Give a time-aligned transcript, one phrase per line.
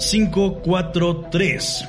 [0.00, 1.88] 543.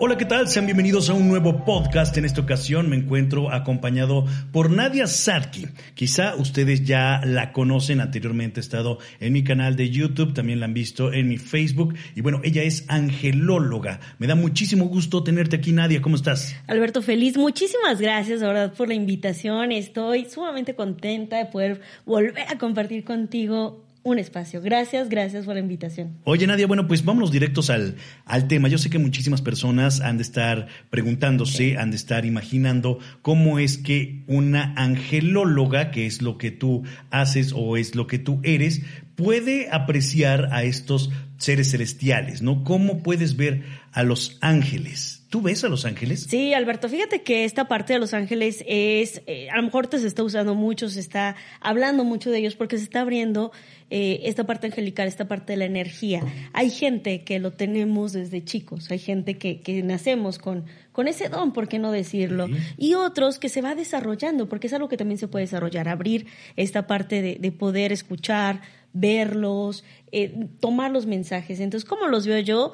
[0.00, 0.48] Hola, ¿qué tal?
[0.48, 2.16] Sean bienvenidos a un nuevo podcast.
[2.16, 5.66] En esta ocasión me encuentro acompañado por Nadia Sadki.
[5.94, 10.66] Quizá ustedes ya la conocen, anteriormente ha estado en mi canal de YouTube, también la
[10.66, 11.94] han visto en mi Facebook.
[12.16, 14.00] Y bueno, ella es angelóloga.
[14.18, 16.00] Me da muchísimo gusto tenerte aquí, Nadia.
[16.00, 16.56] ¿Cómo estás?
[16.66, 17.36] Alberto, feliz.
[17.36, 19.70] Muchísimas gracias, verdad, por la invitación.
[19.70, 24.60] Estoy sumamente contenta de poder volver a compartir contigo un espacio.
[24.60, 26.18] Gracias, gracias por la invitación.
[26.24, 28.68] Oye, Nadia, bueno, pues vámonos directos al, al tema.
[28.68, 33.78] Yo sé que muchísimas personas han de estar preguntándose, han de estar imaginando cómo es
[33.78, 38.82] que una angelóloga, que es lo que tú haces o es lo que tú eres,
[39.14, 42.64] puede apreciar a estos seres celestiales, ¿no?
[42.64, 43.62] ¿Cómo puedes ver
[43.92, 45.21] a los ángeles?
[45.32, 46.26] ¿Tú ves a Los Ángeles?
[46.28, 49.98] Sí, Alberto, fíjate que esta parte de Los Ángeles es, eh, a lo mejor te
[49.98, 53.50] se está usando mucho, se está hablando mucho de ellos porque se está abriendo
[53.88, 56.22] eh, esta parte angelical, esta parte de la energía.
[56.52, 61.30] Hay gente que lo tenemos desde chicos, hay gente que, que nacemos con, con ese
[61.30, 62.48] don, ¿por qué no decirlo?
[62.76, 66.26] Y otros que se va desarrollando, porque es algo que también se puede desarrollar, abrir
[66.56, 68.60] esta parte de, de poder escuchar,
[68.92, 71.58] verlos, eh, tomar los mensajes.
[71.60, 72.72] Entonces, ¿cómo los veo yo?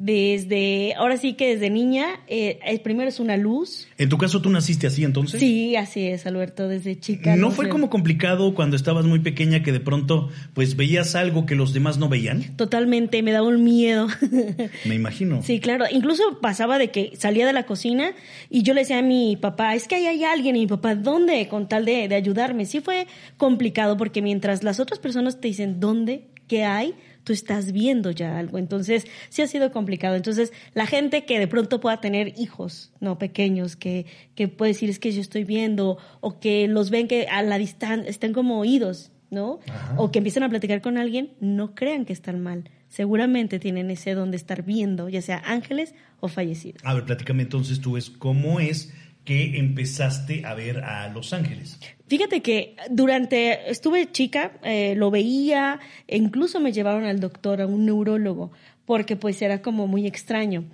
[0.00, 3.86] Desde, ahora sí que desde niña, eh, el primero es una luz.
[3.98, 5.38] ¿En tu caso tú naciste así entonces?
[5.38, 7.36] Sí, así es, Alberto, desde chica.
[7.36, 11.54] ¿No, fue como complicado cuando estabas muy pequeña que de pronto pues veías algo que
[11.54, 12.56] los demás no veían?
[12.56, 14.08] Totalmente, me daba un miedo.
[14.86, 15.42] me imagino.
[15.42, 15.84] Sí, claro.
[15.90, 18.12] Incluso pasaba de que salía de la cocina
[18.48, 20.56] y yo le decía a mi papá, es que ahí hay alguien.
[20.56, 21.46] Y mi papá, ¿dónde?
[21.48, 22.64] Con tal de, de ayudarme.
[22.64, 23.06] Sí fue
[23.36, 26.24] complicado porque mientras las otras personas te dicen, ¿dónde?
[26.48, 26.94] ¿Qué hay?
[27.30, 28.58] Tú estás viendo ya algo.
[28.58, 30.16] Entonces, sí ha sido complicado.
[30.16, 34.90] Entonces, la gente que de pronto pueda tener hijos, no pequeños, que, que puede decir
[34.90, 38.58] es que yo estoy viendo, o que los ven que a la distancia estén como
[38.58, 39.60] oídos, ¿no?
[39.96, 42.68] O que empiezan a platicar con alguien, no crean que están mal.
[42.88, 46.82] Seguramente tienen ese don de estar viendo, ya sea ángeles o fallecidos.
[46.84, 48.92] A ver, platícame entonces tú es cómo es
[49.24, 51.78] que empezaste a ver a Los Ángeles?
[52.10, 55.78] Fíjate que durante, estuve chica, eh, lo veía,
[56.08, 58.50] e incluso me llevaron al doctor, a un neurólogo,
[58.84, 60.64] porque pues era como muy extraño.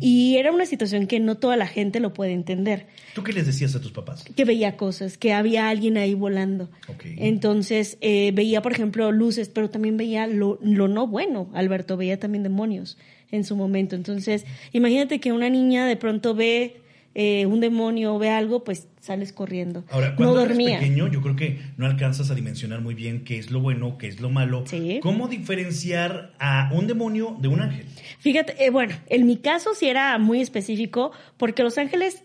[0.00, 2.86] Y era una situación que no toda la gente lo puede entender.
[3.14, 4.24] ¿Tú qué les decías a tus papás?
[4.24, 6.70] Que veía cosas, que había alguien ahí volando.
[7.04, 12.18] Entonces eh, veía, por ejemplo, luces, pero también veía lo, lo no bueno, Alberto, veía
[12.18, 12.96] también demonios
[13.30, 13.96] en su momento.
[13.96, 16.85] Entonces, imagínate que una niña de pronto ve
[17.18, 19.84] eh, un demonio ve algo, pues sales corriendo.
[19.88, 23.38] Ahora, cuando no eres pequeño, yo creo que no alcanzas a dimensionar muy bien qué
[23.38, 24.64] es lo bueno, qué es lo malo.
[25.00, 27.86] ¿Cómo diferenciar a un demonio de un ángel?
[28.18, 32.22] Fíjate, eh, bueno, en mi caso sí era muy específico, porque los ángeles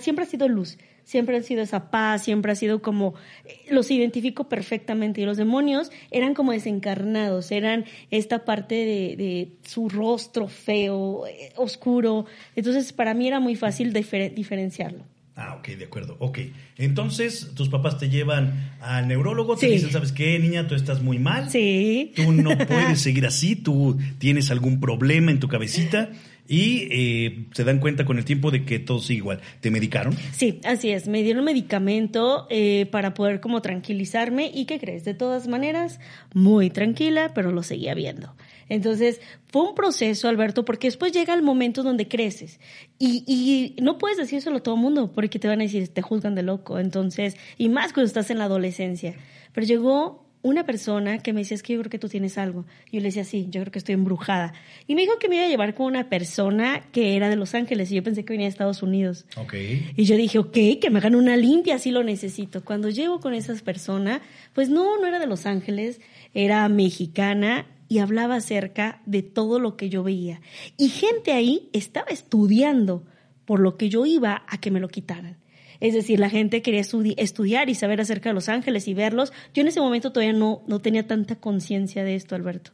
[0.00, 3.14] siempre ha sido luz siempre han sido esa paz, siempre ha sido como,
[3.46, 5.22] eh, los identifico perfectamente.
[5.22, 12.26] Y los demonios eran como desencarnados, eran esta parte de, su rostro feo, eh, oscuro.
[12.56, 15.04] Entonces, para mí era muy fácil diferenciarlo.
[15.38, 16.16] Ah, ok, de acuerdo.
[16.18, 16.38] Ok.
[16.78, 20.66] Entonces, tus papás te llevan al neurólogo, te dicen, ¿sabes qué, niña?
[20.66, 21.50] Tú estás muy mal.
[21.50, 22.12] Sí.
[22.16, 26.10] Tú no puedes seguir así, tú tienes algún problema en tu cabecita
[26.48, 29.40] y eh, se dan cuenta con el tiempo de que todo sigue igual.
[29.60, 30.16] ¿Te medicaron?
[30.32, 31.08] Sí, así es.
[31.08, 35.04] Me dieron medicamento eh, para poder como tranquilizarme y ¿qué crees?
[35.04, 36.00] De todas maneras,
[36.34, 38.34] muy tranquila, pero lo seguía viendo.
[38.68, 42.58] Entonces, fue un proceso, Alberto, porque después llega el momento donde creces
[42.98, 46.02] y, y no puedes decírselo a todo el mundo porque te van a decir, te
[46.02, 46.78] juzgan de loco.
[46.78, 49.14] Entonces, y más cuando estás en la adolescencia.
[49.52, 52.64] Pero llegó una persona que me decía, es que yo creo que tú tienes algo.
[52.92, 54.54] Yo le decía, sí, yo creo que estoy embrujada.
[54.86, 57.54] Y me dijo que me iba a llevar con una persona que era de Los
[57.54, 59.26] Ángeles y yo pensé que venía de Estados Unidos.
[59.36, 59.90] Okay.
[59.96, 62.64] Y yo dije, ok, que me hagan una limpia, sí lo necesito.
[62.64, 64.22] Cuando llego con esa persona,
[64.54, 66.00] pues no, no era de Los Ángeles,
[66.32, 70.40] era mexicana y hablaba acerca de todo lo que yo veía.
[70.76, 73.04] Y gente ahí estaba estudiando
[73.44, 75.38] por lo que yo iba a que me lo quitaran.
[75.80, 79.32] Es decir, la gente quería estudiar y saber acerca de los ángeles y verlos.
[79.54, 82.72] Yo en ese momento todavía no, no tenía tanta conciencia de esto, Alberto,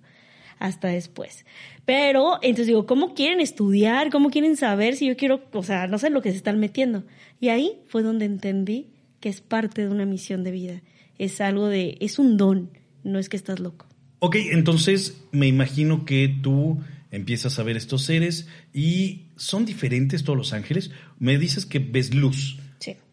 [0.58, 1.44] hasta después.
[1.84, 4.10] Pero entonces digo, ¿cómo quieren estudiar?
[4.10, 7.04] ¿Cómo quieren saber si yo quiero, o sea, no sé lo que se están metiendo?
[7.40, 8.90] Y ahí fue donde entendí
[9.20, 10.82] que es parte de una misión de vida.
[11.18, 12.70] Es algo de, es un don,
[13.04, 13.86] no es que estás loco.
[14.18, 16.80] Ok, entonces me imagino que tú
[17.10, 20.90] empiezas a ver estos seres y son diferentes todos los ángeles.
[21.18, 22.58] Me dices que ves luz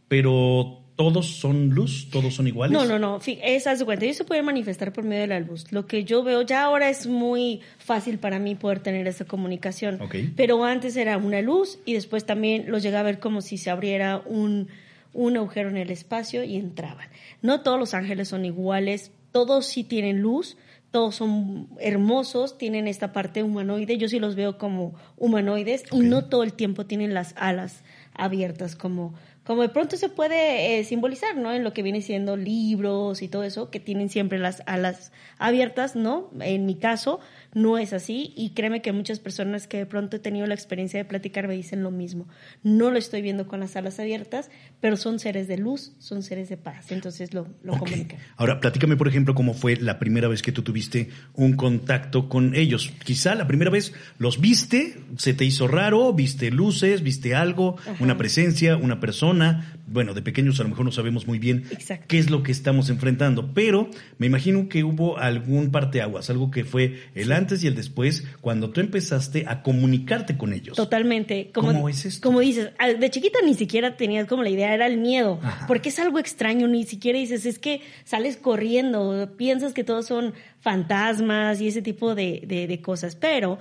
[0.10, 2.78] pero todos son luz, todos son iguales.
[2.78, 3.22] No, no, no.
[3.26, 4.04] Esa es cuenta.
[4.04, 5.72] Ellos se pueden manifestar por medio de la luz.
[5.72, 9.98] Lo que yo veo ya ahora es muy fácil para mí poder tener esa comunicación.
[10.36, 13.70] Pero antes era una luz y después también los llegaba a ver como si se
[13.70, 14.68] abriera un,
[15.14, 17.08] un agujero en el espacio y entraban.
[17.42, 19.14] No todos los ángeles son iguales.
[19.32, 20.58] Todos sí tienen luz,
[20.92, 26.26] todos son hermosos, tienen esta parte humanoide, yo sí los veo como humanoides y no
[26.26, 27.84] todo el tiempo tienen las alas
[28.16, 29.14] abiertas como
[29.50, 31.52] como de pronto se puede eh, simbolizar, ¿no?
[31.52, 35.96] En lo que viene siendo libros y todo eso, que tienen siempre las alas abiertas,
[35.96, 36.30] ¿no?
[36.40, 37.20] En mi caso,
[37.54, 41.00] no es así y créeme que muchas personas que de pronto he tenido la experiencia
[41.00, 42.28] de platicar me dicen lo mismo.
[42.64, 44.50] No lo estoy viendo con las alas abiertas,
[44.80, 48.20] pero son seres de luz, son seres de paz, entonces lo, lo comunican.
[48.38, 52.56] Ahora, platícame, por ejemplo, cómo fue la primera vez que tú tuviste un contacto con
[52.56, 52.92] ellos.
[53.04, 58.18] Quizá la primera vez los viste, se te hizo raro, viste luces, viste algo, una
[58.18, 61.64] presencia, una persona bueno, de pequeños a lo mejor no sabemos muy bien
[62.08, 66.64] qué es lo que estamos enfrentando, pero me imagino que hubo algún parteaguas, algo que
[66.64, 70.78] fue el antes y el después, cuando tú empezaste a comunicarte con ellos.
[70.78, 71.50] Totalmente.
[71.52, 72.28] Como, ¿Cómo es esto?
[72.28, 72.70] Como dices,
[73.00, 76.68] de chiquita ni siquiera tenías como la idea, era el miedo, porque es algo extraño,
[76.68, 82.14] ni siquiera dices, es que sales corriendo, piensas que todos son fantasmas y ese tipo
[82.14, 83.58] de, de cosas, pero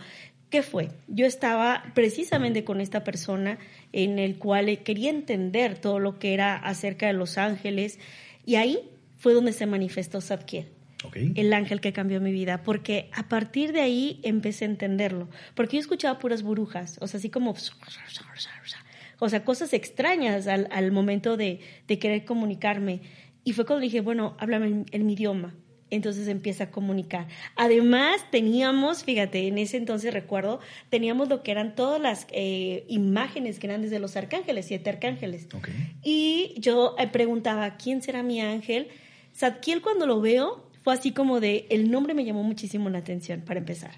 [0.51, 0.89] ¿Qué fue?
[1.09, 3.59] Yo estaba precisamente con esta persona
[3.93, 7.99] en el cual quería entender todo lo que era acerca de los ángeles
[8.47, 8.79] y ahí
[9.19, 10.23] fue donde se manifestó
[10.99, 11.33] Zadkiel.
[11.37, 15.77] El ángel que cambió mi vida, porque a partir de ahí empecé a entenderlo, porque
[15.77, 17.55] yo escuchaba puras burbujas, o sea, así como,
[19.19, 23.01] o sea, cosas extrañas al, momento de, de, querer comunicarme.
[23.45, 25.55] Y fue cuando dije, bueno, háblame en mi idioma,
[25.91, 27.29] entonces empieza a comunicar.
[27.57, 30.61] Además, teníamos, fíjate, en ese entonces recuerdo,
[30.91, 35.49] teníamos lo que eran todas las eh, imágenes que eran desde los arcángeles, siete arcángeles.
[36.03, 38.89] Y yo eh, preguntaba, ¿quién será mi ángel?
[39.35, 43.43] Zadkiel cuando lo veo fue así como de, el nombre me llamó muchísimo la atención,
[43.43, 43.93] para empezar.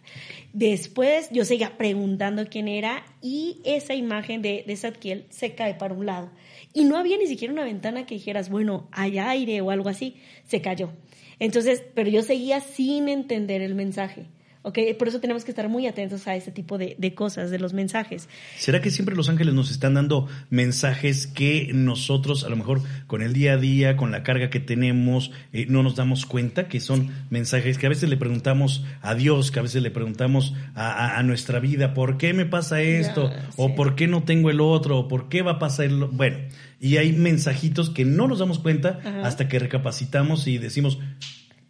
[0.52, 6.06] Después yo seguía preguntando quién era y esa imagen de, de se cae para un
[6.06, 6.30] lado.
[6.72, 10.16] Y no había ni siquiera una ventana que dijeras, bueno, hay aire o algo así,
[10.46, 10.90] se cayó.
[11.38, 14.26] Entonces, pero yo seguía sin entender el mensaje.
[14.62, 14.78] ¿Ok?
[14.98, 18.28] Por eso tenemos que estar muy atentos a ese tipo de, cosas, de los mensajes.
[18.58, 23.22] ¿Será que siempre los ángeles nos están dando mensajes que nosotros, a lo mejor con
[23.22, 26.80] el día a día, con la carga que tenemos, eh, no nos damos cuenta que
[26.80, 31.22] son mensajes que a veces le preguntamos a Dios, que a veces le preguntamos a,
[31.22, 33.30] nuestra vida, ¿por qué me pasa esto?
[33.56, 34.98] ¿O por qué no tengo el otro?
[34.98, 36.04] ¿O por qué va a pasar el...
[36.06, 36.38] Bueno,
[36.80, 40.98] y hay mensajitos que no nos damos cuenta hasta que recapacitamos y decimos,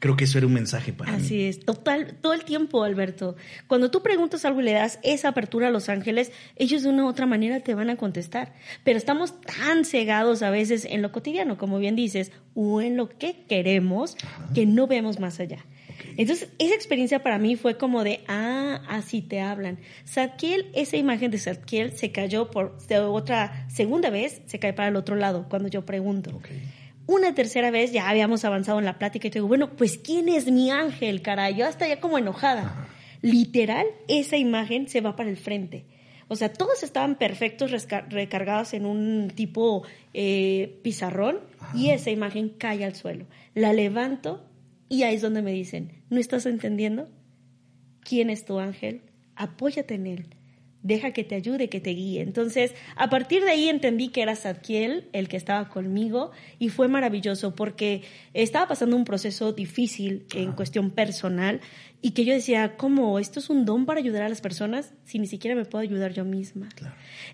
[0.00, 1.26] creo que eso era un mensaje para Así mí.
[1.26, 3.36] Así es, total, todo el tiempo, Alberto.
[3.68, 7.04] Cuando tú preguntas algo y le das esa apertura a los ángeles, ellos de una
[7.04, 8.54] u otra manera te van a contestar.
[8.82, 13.08] Pero estamos tan cegados a veces en lo cotidiano, como bien dices, o en lo
[13.10, 14.16] que queremos,
[14.54, 15.64] que no vemos más allá.
[16.16, 19.78] Entonces, esa experiencia para mí fue como de, ah, así te hablan.
[20.06, 22.76] Zadkiel, esa imagen de Zadkiel se cayó por
[23.08, 26.40] otra segunda vez, se cae para el otro lado cuando yo pregunto.
[27.10, 30.28] Una tercera vez ya habíamos avanzado en la plática y te digo, bueno, pues ¿quién
[30.28, 31.56] es mi ángel, caray?
[31.56, 32.86] Yo hasta ya como enojada.
[33.20, 35.86] Literal, esa imagen se va para el frente.
[36.28, 37.72] O sea, todos estaban perfectos,
[38.10, 39.82] recargados en un tipo
[40.14, 41.40] eh, pizarrón
[41.74, 43.26] y esa imagen cae al suelo.
[43.56, 44.44] La levanto
[44.88, 47.08] y ahí es donde me dicen, ¿no estás entendiendo?
[48.04, 49.02] ¿Quién es tu ángel?
[49.34, 50.26] Apóyate en él.
[50.82, 52.22] Deja que te ayude, que te guíe.
[52.22, 56.88] Entonces, a partir de ahí entendí que era Zadkiel el que estaba conmigo y fue
[56.88, 61.60] maravilloso porque estaba pasando un proceso difícil en cuestión personal
[62.02, 63.18] y que yo decía, ¿cómo?
[63.18, 66.14] ¿Esto es un don para ayudar a las personas si ni siquiera me puedo ayudar
[66.14, 66.68] yo misma?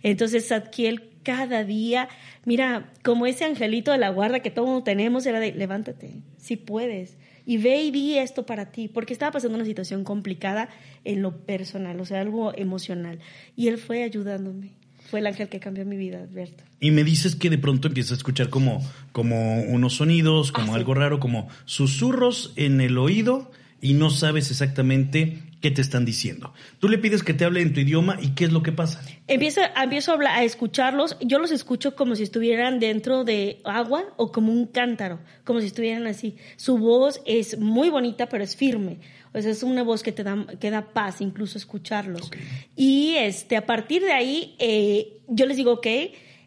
[0.02, 2.08] Entonces, Zadkiel cada día,
[2.44, 7.16] mira, como ese angelito de la guarda que todos tenemos, era de, levántate, si puedes
[7.46, 10.68] y ve y di esto para ti, porque estaba pasando una situación complicada
[11.04, 13.20] en lo personal, o sea, algo emocional.
[13.56, 14.72] Y él fue ayudándome.
[15.08, 16.64] Fue el ángel que cambió mi vida, Alberto.
[16.80, 20.76] Y me dices que de pronto empiezas a escuchar como, como unos sonidos, como ah,
[20.76, 26.52] algo raro, como susurros en el oído y no sabes exactamente qué te están diciendo.
[26.78, 29.02] Tú le pides que te hable en tu idioma y qué es lo que pasa.
[29.26, 31.16] Empiezo, empiezo a, hablar, a escucharlos.
[31.20, 35.66] Yo los escucho como si estuvieran dentro de agua o como un cántaro, como si
[35.66, 36.36] estuvieran así.
[36.56, 38.98] Su voz es muy bonita, pero es firme.
[39.32, 42.30] O sea, es una voz que te da, que da paz, incluso escucharlos.
[42.74, 45.86] Y este, a partir de ahí, eh, yo les digo, ok,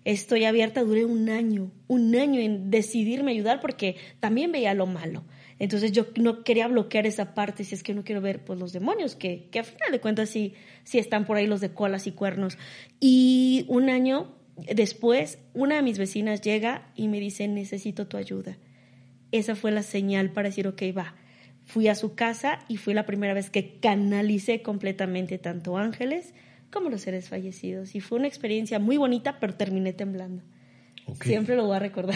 [0.05, 5.23] estoy abierta, duré un año, un año en decidirme ayudar porque también veía lo malo.
[5.59, 8.71] Entonces yo no quería bloquear esa parte si es que no quiero ver pues los
[8.71, 12.07] demonios, que, que a final de cuentas sí, sí están por ahí los de colas
[12.07, 12.57] y cuernos.
[12.99, 14.33] Y un año
[14.73, 18.57] después, una de mis vecinas llega y me dice, necesito tu ayuda.
[19.31, 21.15] Esa fue la señal para decir, ok, va.
[21.65, 26.33] Fui a su casa y fue la primera vez que canalicé completamente tanto ángeles
[26.71, 27.95] como los seres fallecidos.
[27.95, 30.43] Y fue una experiencia muy bonita, pero terminé temblando.
[31.21, 32.15] Siempre lo voy a recordar.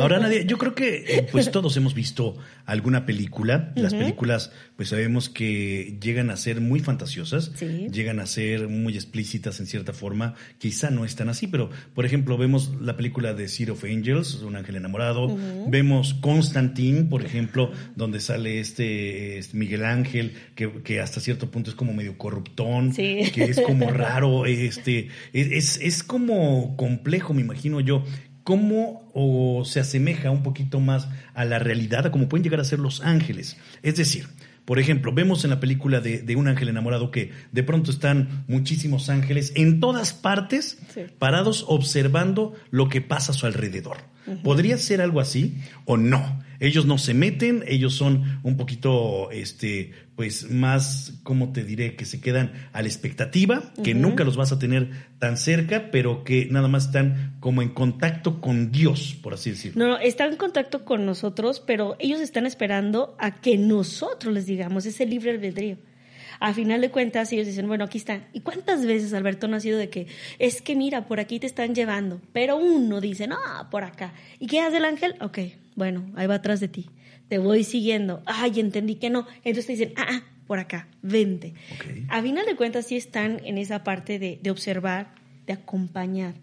[0.00, 2.36] Ahora, Nadia, yo creo que eh, pues todos hemos visto
[2.66, 3.72] alguna película.
[3.76, 9.60] Las películas, pues sabemos que llegan a ser muy fantasiosas, llegan a ser muy explícitas
[9.60, 10.34] en cierta forma.
[10.58, 14.56] Quizá no están así, pero por ejemplo, vemos la película de City of Angels, Un
[14.56, 15.36] ángel enamorado.
[15.68, 21.76] Vemos Constantine, por ejemplo, donde sale este, este Miguel Ángel, que, hasta cierto punto es
[21.76, 28.04] como medio corruptón, que es como raro, este, es, es como complejo, me imagino yo
[28.44, 32.64] cómo o se asemeja un poquito más a la realidad, a cómo pueden llegar a
[32.64, 33.56] ser los ángeles.
[33.82, 34.28] Es decir,
[34.64, 39.08] por ejemplo, vemos en la película de, Un ángel enamorado que de pronto están muchísimos
[39.08, 40.78] ángeles en todas partes
[41.18, 43.98] parados observando lo que pasa a su alrededor.
[44.42, 46.43] ¿Podría ser algo así o no?
[46.64, 51.96] Ellos no se meten, ellos son un poquito, este, pues más, ¿cómo te diré?
[51.96, 56.24] Que se quedan a la expectativa, que nunca los vas a tener tan cerca, pero
[56.24, 59.84] que nada más están como en contacto con Dios, por así decirlo.
[59.84, 64.46] No, no, están en contacto con nosotros, pero ellos están esperando a que nosotros les
[64.46, 65.78] digamos, ese libre albedrío
[66.40, 68.26] a final de cuentas ellos dicen, bueno, aquí están.
[68.32, 70.06] ¿Y cuántas veces, Alberto, no ha sido de que,
[70.38, 72.20] es que mira, por aquí te están llevando?
[72.32, 73.38] Pero uno dice, no,
[73.70, 74.12] por acá.
[74.38, 75.14] ¿Y qué hace el ángel?
[75.20, 75.38] Ok,
[75.76, 76.90] bueno, ahí va atrás de ti.
[77.28, 78.22] Te voy siguiendo.
[78.26, 79.26] Ay, entendí que no.
[79.38, 81.54] Entonces te dicen, ah, ah por acá, vente.
[82.08, 85.14] A final de cuentas sí están en esa parte de, de observar,
[85.46, 86.34] de acompañar,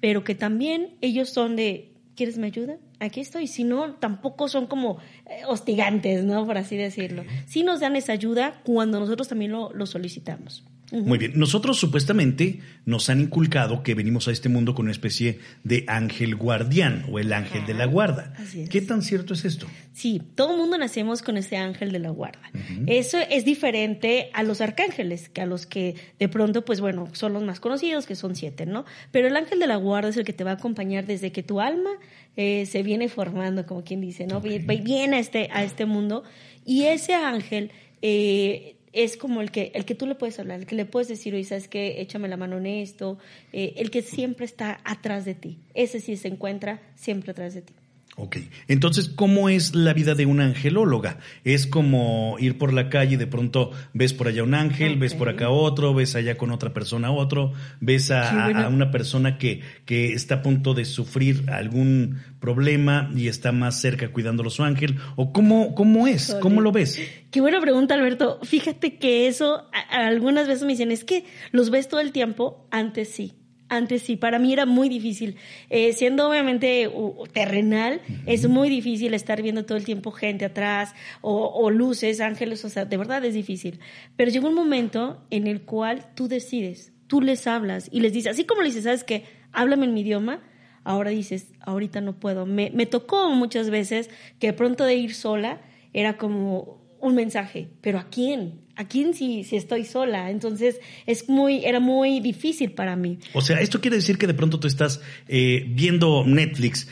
[0.00, 2.78] pero que también ellos son de, ¿quieres me ayuda?
[3.00, 3.46] Aquí estoy.
[3.46, 6.46] Si no, tampoco son como eh, hostigantes, ¿no?
[6.46, 7.24] Por así decirlo.
[7.46, 10.64] Sí nos dan esa ayuda cuando nosotros también lo, lo solicitamos.
[11.02, 11.32] Muy bien.
[11.34, 16.36] Nosotros supuestamente nos han inculcado que venimos a este mundo con una especie de ángel
[16.36, 18.32] guardián o el ángel de la guarda.
[18.70, 19.66] ¿Qué tan cierto es esto?
[19.92, 22.50] Sí, todo el mundo nacemos con este ángel de la guarda.
[22.86, 27.32] Eso es diferente a los arcángeles, que a los que de pronto, pues bueno, son
[27.32, 28.84] los más conocidos, que son siete, ¿no?
[29.10, 31.42] Pero el ángel de la guarda es el que te va a acompañar desde que
[31.42, 31.90] tu alma
[32.36, 34.40] eh, se viene formando, como quien dice, ¿no?
[34.40, 36.22] Viene a este, a este mundo
[36.64, 37.72] y ese ángel...
[38.02, 41.08] Eh, es como el que, el que tú le puedes hablar, el que le puedes
[41.08, 42.00] decir, oye, ¿sabes qué?
[42.00, 43.18] Échame la mano en esto,
[43.52, 45.58] eh, el que siempre está atrás de ti.
[45.74, 47.74] Ese sí se encuentra siempre atrás de ti.
[48.16, 48.36] Ok,
[48.68, 51.18] entonces, ¿cómo es la vida de una angelóloga?
[51.42, 55.14] Es como ir por la calle y de pronto ves por allá un ángel, ves
[55.14, 60.12] por acá otro, ves allá con otra persona otro, ves a, una persona que, que
[60.12, 65.32] está a punto de sufrir algún problema y está más cerca cuidándolo su ángel, o
[65.32, 67.00] cómo, cómo es, cómo lo ves.
[67.32, 68.38] Qué buena pregunta, Alberto.
[68.44, 73.08] Fíjate que eso, algunas veces me dicen, es que los ves todo el tiempo, antes
[73.08, 73.34] sí
[73.68, 75.36] antes sí, para mí era muy difícil.
[75.70, 76.90] Eh, siendo obviamente
[77.32, 82.68] terrenal, es muy difícil estar viendo todo el tiempo gente atrás o, luces, ángeles, o
[82.68, 83.80] sea, de verdad es difícil.
[84.16, 88.32] Pero llegó un momento en el cual tú decides, tú les hablas y les dices,
[88.32, 89.24] así como le dices, ¿sabes qué?
[89.52, 90.42] Háblame en mi idioma.
[90.86, 92.44] Ahora dices, ahorita no puedo.
[92.44, 95.62] Me, me tocó muchas veces que pronto de ir sola
[95.94, 98.62] era como un mensaje, pero ¿a quién?
[98.76, 100.30] ¿A quién si, si estoy sola?
[100.30, 103.18] Entonces es muy, era muy difícil para mí.
[103.34, 106.88] O sea, esto quiere decir que de pronto tú estás eh, viendo Netflix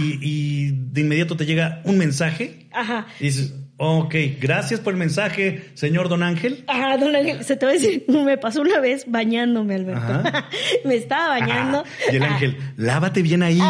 [0.00, 3.08] y, y, de inmediato te llega un mensaje Ajá.
[3.18, 6.64] y dices, Ok, gracias por el mensaje, señor Don Ángel.
[6.66, 10.22] Ah, Don Ángel, se te va a decir, me pasó una vez bañándome, Alberto.
[10.84, 11.84] me estaba bañando.
[12.10, 13.60] y el ángel, lávate bien ahí.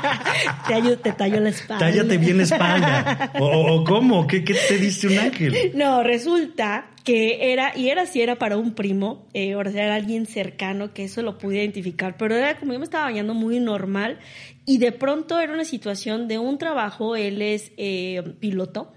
[0.66, 1.86] te, te talló la espalda.
[1.86, 3.32] Tállate bien la espalda.
[3.38, 4.26] ¿O, cómo?
[4.26, 5.70] ¿Qué, te dice un ángel?
[5.74, 9.94] No, resulta que era, y era si era para un primo, eh, o sea, era
[9.94, 13.60] alguien cercano que eso lo pude identificar, pero era como yo me estaba bañando muy
[13.60, 14.18] normal
[14.66, 18.92] y de pronto era una situación de un trabajo, él es eh, piloto,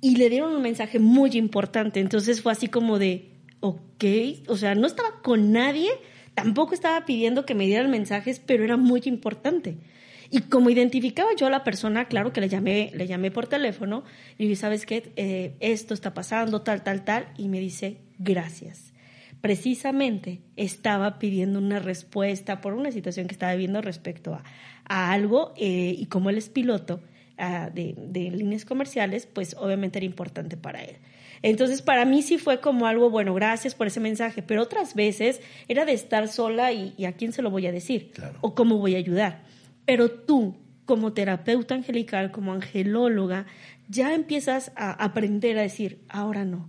[0.00, 2.00] y le dieron un mensaje muy importante.
[2.00, 4.04] Entonces fue así como de, ok,
[4.48, 5.90] o sea, no estaba con nadie,
[6.34, 9.78] tampoco estaba pidiendo que me dieran mensajes, pero era muy importante.
[10.30, 14.04] Y como identificaba yo a la persona, claro que le llamé, le llamé por teléfono
[14.36, 15.12] y dije, ¿sabes qué?
[15.16, 17.28] Eh, esto está pasando, tal, tal, tal.
[17.38, 18.92] Y me dice, gracias.
[19.40, 24.42] Precisamente estaba pidiendo una respuesta por una situación que estaba viviendo respecto a,
[25.12, 27.00] algo eh, y como él es piloto,
[27.38, 30.96] de, líneas comerciales, pues obviamente era importante para él.
[31.42, 35.40] Entonces, para mí sí fue como algo, bueno, gracias por ese mensaje, pero otras veces
[35.68, 38.96] era de estar sola y, a quién se lo voy a decir o cómo voy
[38.96, 39.44] a ayudar.
[39.84, 43.46] Pero tú, como terapeuta angelical, como angelóloga,
[43.88, 46.68] ya empiezas a aprender a decir, ahora no,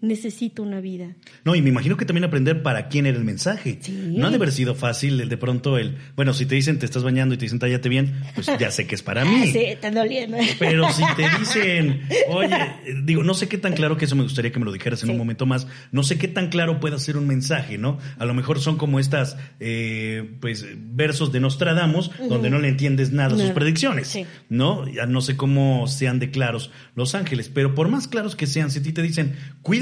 [0.00, 1.16] necesito una vida.
[1.44, 3.78] No, y me imagino que también aprender para quién era el mensaje.
[3.90, 6.86] No ha de haber sido fácil el de pronto el, bueno, si te dicen te
[6.86, 9.48] estás bañando y te dicen tállate bien, pues ya sé que es para mí.
[9.48, 10.36] sí, está doliendo.
[10.58, 12.56] Pero si te dicen, oye,
[13.04, 15.10] digo, no sé qué tan claro que eso me gustaría que me lo dijeras en
[15.10, 17.98] un momento más, no sé qué tan claro puede ser un mensaje, ¿no?
[18.18, 23.12] A lo mejor son como estas, eh, pues, versos de Nostradamus, donde no le entiendes
[23.12, 24.88] nada a sus predicciones, ¿no?
[24.88, 28.70] Ya no sé cómo sean de claros los ángeles, pero por más claros que sean,
[28.70, 29.36] si a ti te dicen,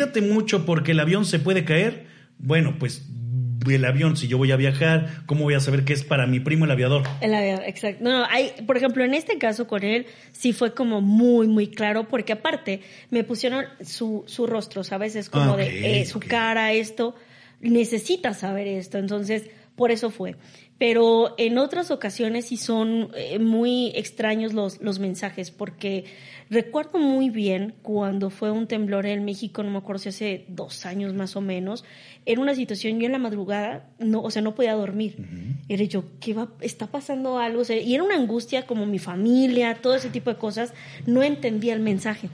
[0.07, 2.07] cuídate mucho porque el avión se puede caer,
[2.39, 3.07] bueno, pues
[3.69, 6.39] el avión, si yo voy a viajar, ¿cómo voy a saber qué es para mi
[6.39, 7.03] primo el aviador?
[7.21, 8.05] El aviador, exacto.
[8.05, 12.07] No, hay, por ejemplo, en este caso con él sí fue como muy, muy claro,
[12.07, 15.17] porque aparte me pusieron su, su rostro, ¿sabes?
[15.17, 17.17] Es como de eh, su cara, esto,
[17.61, 20.37] necesita saber esto, entonces por eso fue.
[20.79, 26.05] Pero en otras ocasiones sí son eh, muy extraños los, los mensajes, porque
[26.49, 30.87] Recuerdo muy bien cuando fue un temblor en México, no me acuerdo si hace dos
[30.87, 31.85] años más o menos,
[32.25, 35.17] era una situación, yo en la madrugada, no, o sea, no podía dormir.
[35.69, 36.49] Era yo, ¿qué va?
[36.61, 37.63] ¿Está pasando algo?
[37.69, 40.73] y era una angustia como mi familia, todo ese tipo de cosas,
[41.05, 42.29] no entendía el mensaje.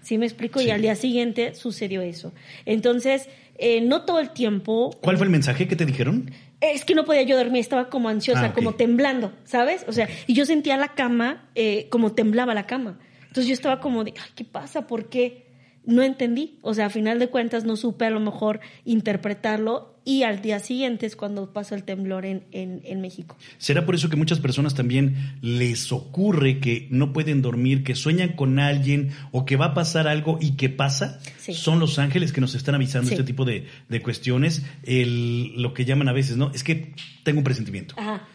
[0.00, 0.62] ¿Sí me explico?
[0.62, 2.32] Y al día siguiente sucedió eso.
[2.64, 3.28] Entonces,
[3.58, 4.96] eh, no todo el tiempo...
[5.02, 6.30] ¿Cuál fue el mensaje que te dijeron?
[6.60, 9.84] Es que no podía yo dormir, estaba como ansiosa, ah, como temblando, ¿sabes?
[9.88, 12.98] O sea, y yo sentía la cama eh, como temblaba la cama.
[13.22, 14.86] Entonces yo estaba como de, ¿qué pasa?
[14.86, 15.46] ¿Por qué?
[15.84, 16.58] No entendí.
[16.62, 20.58] O sea, a final de cuentas no supe a lo mejor interpretarlo y al día
[20.58, 23.36] siguiente es cuando pasa el temblor en, en, México.
[23.58, 28.30] ¿Será por eso que muchas personas también les ocurre que no pueden dormir, que sueñan
[28.30, 31.20] con alguien o que va a pasar algo y que pasa?
[31.52, 34.64] Son los ángeles que nos están avisando este tipo de, de cuestiones.
[34.82, 36.52] El, lo que llaman a veces, ¿no?
[36.54, 37.94] Es que tengo un presentimiento.
[37.98, 38.26] Ajá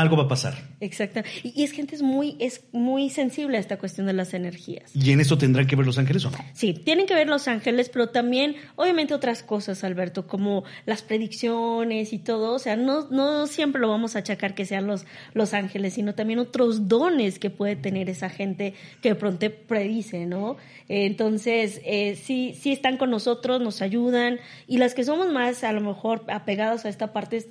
[0.00, 0.54] algo va a pasar.
[0.80, 1.22] Exacto.
[1.42, 4.90] Y, es gente es muy, es muy sensible a esta cuestión de las energías.
[4.94, 6.38] ¿Y en eso tendrán que ver los ángeles o no?
[6.52, 12.12] Sí, tienen que ver los ángeles, pero también, obviamente, otras cosas, Alberto, como las predicciones
[12.12, 12.54] y todo.
[12.54, 16.14] O sea, no, no siempre lo vamos a achacar que sean los, los ángeles, sino
[16.14, 20.56] también otros dones que puede tener esa gente que de pronto predice, ¿no?
[20.88, 24.38] Entonces, eh, sí, sí están con nosotros, nos ayudan.
[24.66, 27.48] Y las que somos más, a lo mejor, apegados a esta parte es,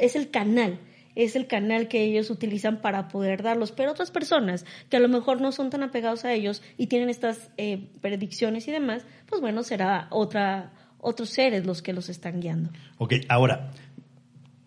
[0.00, 0.78] es el canal
[1.18, 3.72] es el canal que ellos utilizan para poder darlos.
[3.72, 7.10] Pero otras personas que a lo mejor no son tan apegados a ellos y tienen
[7.10, 12.40] estas eh, predicciones y demás, pues bueno, será otra, otros seres los que los están
[12.40, 12.70] guiando.
[12.98, 13.72] Ok, ahora,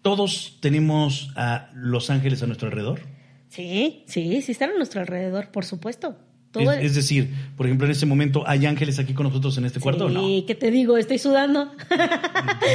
[0.01, 2.99] ¿todos tenemos a los ángeles a nuestro alrededor?
[3.47, 6.17] Sí, sí, sí están a nuestro alrededor, por supuesto.
[6.60, 10.10] Es, decir, por ejemplo, en este momento, ¿hay ángeles aquí con nosotros en este cuarto
[10.10, 10.28] sí, o no?
[10.28, 10.98] Sí, ¿qué te digo?
[10.98, 11.72] Estoy sudando.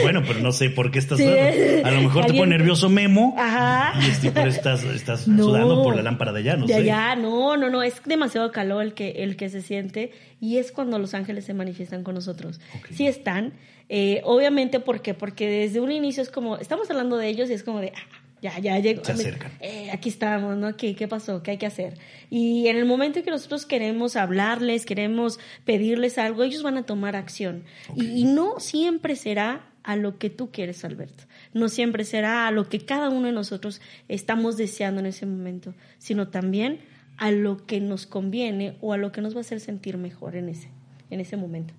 [0.03, 1.87] Bueno, pero no sé por qué estás sudando.
[1.87, 3.35] A lo mejor te pone nervioso Memo.
[3.37, 3.95] Ajá.
[4.01, 6.81] Y este, estás, estás sudando por la lámpara de allá, no de sé.
[6.81, 7.83] allá, no, no, no.
[7.83, 10.13] Es demasiado calor el que, el que se siente.
[10.41, 12.61] Y es cuando los ángeles se manifiestan con nosotros.
[12.93, 13.55] Sí están.
[13.89, 15.15] Eh, obviamente, ¿por qué?
[15.15, 18.26] Porque desde un inicio es como, estamos hablando de ellos y es como de, ah,
[18.43, 19.05] ya, ya llegó.
[19.05, 19.53] Se acercan.
[19.61, 20.77] Eh, aquí estamos, ¿no?
[20.77, 21.43] ¿Qué, ¿Qué pasó?
[21.43, 21.99] ¿Qué hay que hacer?
[22.31, 26.85] Y en el momento en que nosotros queremos hablarles, queremos pedirles algo, ellos van a
[26.85, 27.65] tomar acción.
[27.97, 31.25] Y, no siempre será a lo que tú quieres, Alberto.
[31.55, 35.75] No siempre será a lo que cada uno de nosotros estamos deseando en ese momento,
[35.99, 36.81] sino también
[37.17, 40.37] a lo que nos conviene o a lo que nos va a hacer sentir mejor
[40.37, 40.69] en ese,
[41.09, 41.73] en ese momento.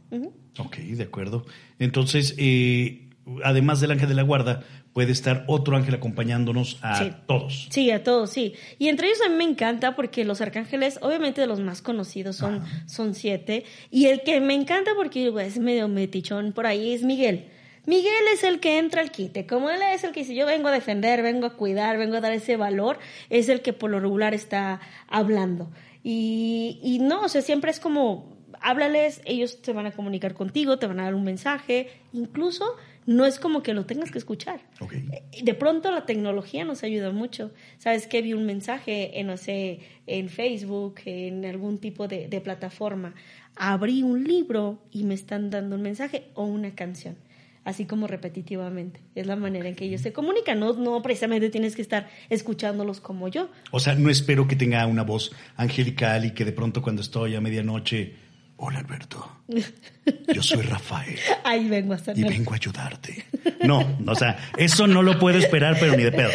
[0.58, 1.46] Ok, de acuerdo.
[1.78, 3.07] Entonces, eh,
[3.44, 4.63] además del ángel de la guarda,
[4.94, 7.68] puede estar otro ángel acompañándonos a todos.
[7.70, 8.54] Sí, a todos, sí.
[8.80, 12.36] Y entre ellos a mí me encanta porque los arcángeles, obviamente de los más conocidos,
[12.36, 13.66] son, son siete.
[13.92, 17.50] Y el que me encanta porque es medio metichón por ahí es Miguel.
[17.86, 19.46] Miguel es el que entra al quite.
[19.46, 22.22] Como él es el que dice, yo vengo a defender, vengo a cuidar, vengo a
[22.22, 25.72] dar ese valor, es el que por lo regular está hablando.
[26.04, 30.80] Y, y no, o sea, siempre es como, háblales, ellos te van a comunicar contigo,
[30.80, 32.66] te van a dar un mensaje, incluso
[33.08, 34.60] no es como que lo tengas que escuchar.
[34.91, 37.52] Eh, de pronto la tecnología nos ayuda mucho.
[37.80, 43.15] ¿Sabes que Vi un mensaje en, no sé, en Facebook, en algún tipo de, plataforma.
[43.56, 47.15] Abrí un libro y me están dando un mensaje o una canción
[47.63, 49.02] así como repetitivamente.
[49.13, 50.60] Es la manera en que ellos se comunican.
[50.60, 53.50] No, no precisamente tienes que estar escuchándolos como yo.
[53.72, 57.36] O sea, no espero que tenga una voz angelical y que de pronto cuando estoy
[57.36, 58.15] a medianoche
[58.60, 59.24] Hola Alberto,
[60.34, 61.20] yo soy Rafael.
[61.43, 63.26] Ahí vengo a Y vengo a ayudarte.
[63.63, 66.30] No, o sea, eso no lo puedo esperar, pero ni de pedo.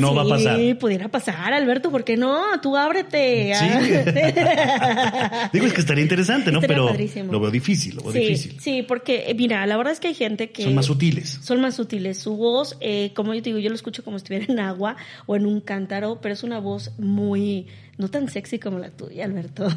[0.00, 0.56] no, sí, va a pasar.
[0.56, 2.42] Sí, pudiera pasar, Alberto, ¿por qué no?
[2.60, 3.52] Tú ábrete.
[3.54, 3.66] Sí.
[5.52, 6.60] Digo, es que estaría interesante, ¿no?
[6.60, 8.56] pero lo veo difícil, lo veo difícil.
[8.60, 10.64] Sí, porque, eh, mira, la verdad es que hay gente que...
[10.64, 11.38] Son más sutiles.
[11.42, 12.18] Son más sutiles.
[12.18, 14.96] Su voz, eh, como yo te digo, yo lo escucho como si estuviera en agua
[15.26, 17.66] o en un cántaro, pero es una voz muy
[17.98, 19.68] no tan sexy como la tuya, Alberto.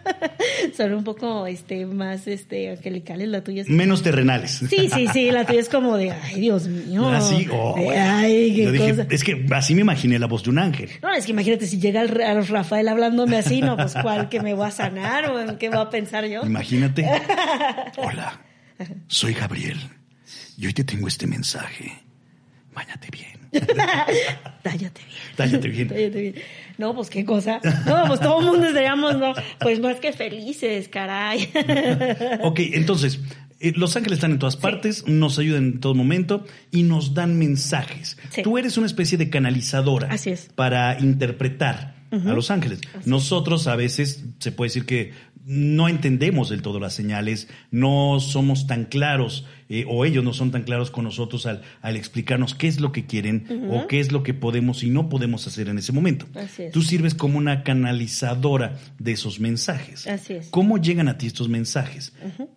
[0.76, 3.62] Son un poco este, más este, angelicales, la tuya.
[3.62, 3.68] Es...
[3.68, 4.62] Menos terrenales.
[4.68, 7.08] Sí, sí, sí, la tuya es como de, ay, Dios mío.
[7.08, 9.06] Así, oh, ay, qué cosa.
[9.10, 10.90] Es que así me imaginé la voz de un ángel.
[11.02, 14.54] No, es que imagínate si llega el, Rafael hablándome así, no, pues cuál, que me
[14.54, 16.44] voy a sanar o en qué voy a pensar yo.
[16.44, 17.06] Imagínate.
[17.96, 18.40] Hola,
[19.08, 19.78] soy Gabriel
[20.56, 21.92] y hoy te tengo este mensaje.
[22.72, 23.37] Báñate bien.
[24.62, 25.20] Tállate bien.
[25.36, 25.88] Tállate bien.
[25.88, 26.34] Tállate bien.
[26.76, 27.60] No, pues qué cosa.
[27.86, 31.50] No, pues todo el mundo estaríamos, no, pues más que felices, caray.
[32.42, 33.20] ok, entonces,
[33.60, 37.38] eh, los ángeles están en todas partes, nos ayudan en todo momento y nos dan
[37.38, 38.16] mensajes.
[38.42, 40.48] Tú eres una especie de canalizadora Así es.
[40.54, 42.80] para interpretar a los ángeles.
[43.04, 45.12] Nosotros a veces se puede decir que
[45.44, 50.50] no entendemos del todo las señales, no somos tan claros eh, o ellos no son
[50.50, 54.12] tan claros con nosotros al, al explicarnos qué es lo que quieren o qué es
[54.12, 56.26] lo que podemos y no podemos hacer en ese momento.
[56.72, 60.06] Tú sirves como una canalizadora de esos mensajes.
[60.06, 60.48] Así es.
[60.50, 62.12] ¿Cómo llegan a ti estos mensajes?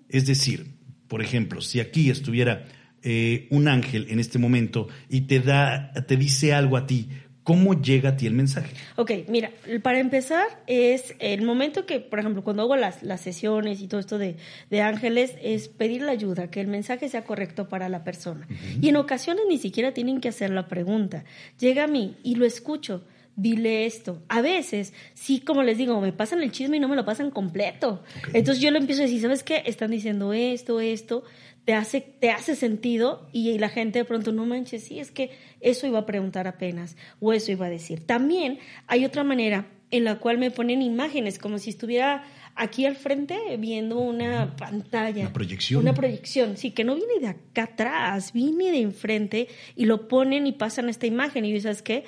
[0.09, 0.75] Es decir,
[1.07, 2.65] por ejemplo, si aquí estuviera
[3.03, 7.09] eh, un ángel en este momento y te da, te dice algo a ti,
[7.43, 8.75] ¿Cómo llega a ti el mensaje?
[8.97, 9.51] Ok, mira,
[9.81, 13.99] para empezar es el momento que, por ejemplo, cuando hago las, las sesiones y todo
[13.99, 14.35] esto de,
[14.69, 18.47] de, ángeles, es pedir la ayuda, que el mensaje sea correcto para la persona.
[18.79, 21.23] Y en ocasiones ni siquiera tienen que hacer la pregunta.
[21.59, 23.03] Llega a mí y lo escucho
[23.35, 24.21] dile esto.
[24.27, 27.31] A veces, sí, como les digo, me pasan el chisme y no me lo pasan
[27.31, 28.03] completo.
[28.33, 29.63] Entonces yo le empiezo a decir, ¿sabes qué?
[29.65, 31.23] Están diciendo esto, esto
[31.65, 35.31] te hace, te hace sentido y, la gente de pronto no manches, sí, es que
[35.59, 38.05] eso iba a preguntar apenas o eso iba a decir.
[38.05, 42.23] También hay otra manera en la cual me ponen imágenes, como si estuviera
[42.55, 45.21] aquí al frente viendo una pantalla.
[45.21, 45.81] Una proyección.
[45.81, 50.47] Una proyección, sí, que no viene de acá atrás, viene de enfrente y lo ponen
[50.47, 52.03] y pasan esta imagen y dices, ¿sabes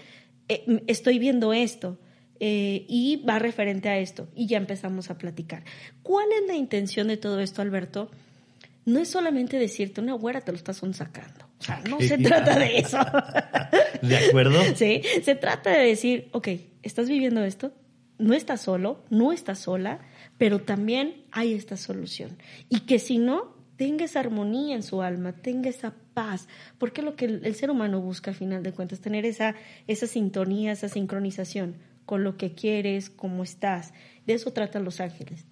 [0.50, 2.00] eh, estoy viendo esto.
[2.40, 5.64] Eh, y va referente a esto y ya empezamos a platicar.
[6.02, 8.12] ¿Cuál es la intención de todo esto, Alberto?
[8.86, 11.46] No es solamente decirte una güera te lo estás sacando.
[11.60, 12.98] O sea, no se trata de eso.
[14.02, 14.62] ¿De acuerdo?
[14.76, 16.50] Sí, se trata de decir, ok,
[16.82, 17.74] estás viviendo esto,
[18.18, 20.00] no estás solo, no estás sola,
[20.38, 22.38] pero también hay esta solución.
[22.70, 27.16] Y que si no, tenga esa armonía en su alma, tenga esa paz, porque lo
[27.16, 29.56] que el, ser humano busca al final de cuentas, tener esa,
[29.88, 33.94] esa sintonía, esa sincronización con lo que quieres, cómo estás.
[34.26, 35.46] De eso tratan los ángeles.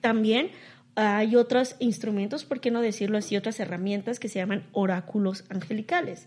[0.00, 0.50] También
[1.00, 6.24] hay otros instrumentos, por qué no decirlo así, otras herramientas que se llaman oráculos angelicales.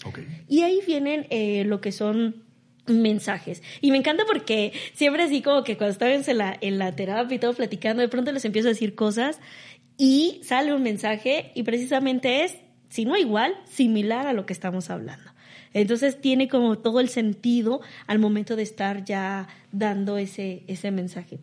[0.47, 2.43] Y ahí vienen eh, lo que son
[2.87, 3.61] mensajes.
[3.81, 7.35] Y me encanta porque siempre así como que cuando estamos en la, en la terapia
[7.35, 9.41] y todo platicando, de pronto les empiezo a decir cosas
[9.97, 12.55] y sale un mensaje y precisamente es,
[12.87, 15.31] si no igual, similar a lo que estamos hablando.
[15.73, 21.39] Entonces tiene como todo el sentido al momento de estar ya dando ese, ese mensaje.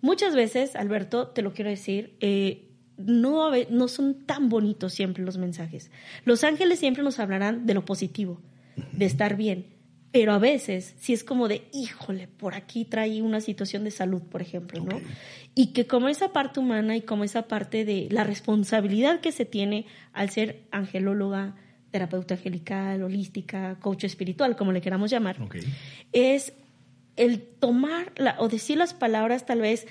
[0.00, 2.69] Muchas veces, Alberto, te lo quiero decir, eh,
[3.06, 5.90] no, no son tan bonitos siempre los mensajes.
[6.24, 8.40] Los ángeles siempre nos hablarán de lo positivo,
[8.92, 9.66] de estar bien,
[10.12, 14.22] pero a veces si es como de, híjole, por aquí trae una situación de salud,
[14.22, 15.00] por ejemplo, ¿no?
[15.54, 19.44] Y que como esa parte humana y como esa parte de la responsabilidad que se
[19.44, 21.54] tiene al ser angelóloga,
[21.90, 25.36] terapeuta angelical, holística, coach espiritual, como le queramos llamar,
[26.12, 26.54] es
[27.16, 29.86] el tomar la, o decir las palabras tal vez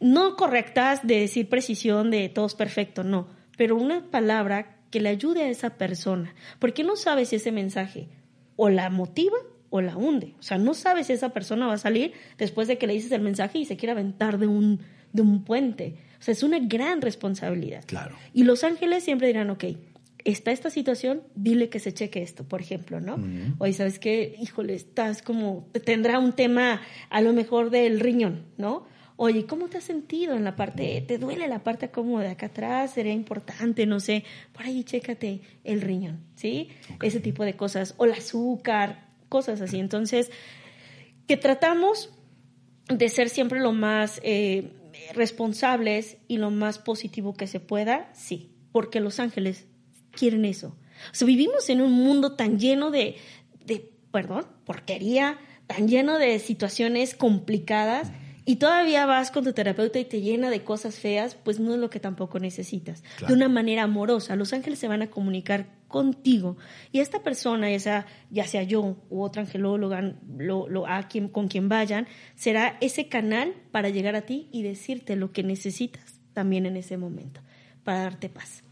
[0.00, 5.08] no correctas de decir precisión de todo es perfecto, no, pero una palabra que le
[5.08, 8.08] ayude a esa persona, porque no sabes si ese mensaje
[8.56, 9.36] o la motiva
[9.70, 10.34] o la hunde.
[10.38, 13.12] O sea, no sabes si esa persona va a salir después de que le dices
[13.12, 14.80] el mensaje y se quiere aventar de un,
[15.12, 15.96] de un puente.
[16.18, 17.84] O sea, es una gran responsabilidad.
[17.86, 18.16] Claro.
[18.32, 19.64] Y los ángeles siempre dirán, ok,
[20.24, 23.18] está esta situación, dile que se cheque esto, por ejemplo, ¿no?
[23.58, 24.36] Oye, ¿sabes qué?
[24.40, 26.80] Híjole, estás como, tendrá un tema
[27.10, 28.86] a lo mejor del riñón, ¿no?
[29.20, 32.46] Oye, ¿cómo te has sentido en la parte, te duele la parte como de acá
[32.46, 32.92] atrás?
[32.92, 36.68] Sería importante, no sé, por ahí chécate el riñón, ¿sí?
[37.02, 39.80] Ese tipo de cosas, o el azúcar, cosas así.
[39.80, 40.30] Entonces,
[41.26, 42.10] que tratamos
[42.88, 44.70] de ser siempre lo más eh,
[45.14, 49.66] responsables y lo más positivo que se pueda, sí, porque los ángeles
[50.12, 50.76] quieren eso.
[51.10, 53.16] O sea, vivimos en un mundo tan lleno de,
[53.64, 58.12] de perdón, porquería, tan lleno de situaciones complicadas
[58.48, 61.78] y todavía vas con tu terapeuta y te llena de cosas feas, pues no es
[61.78, 63.04] lo que tampoco necesitas.
[63.26, 66.56] De una manera amorosa, los ángeles se van a comunicar contigo
[66.90, 71.28] y esta persona, ya sea, ya sea yo u otra angelóloga, lo, lo, a quien,
[71.28, 76.18] con quien vayan, será ese canal para llegar a ti y decirte lo que necesitas
[76.32, 77.42] también en ese momento,
[77.84, 78.64] para darte paz.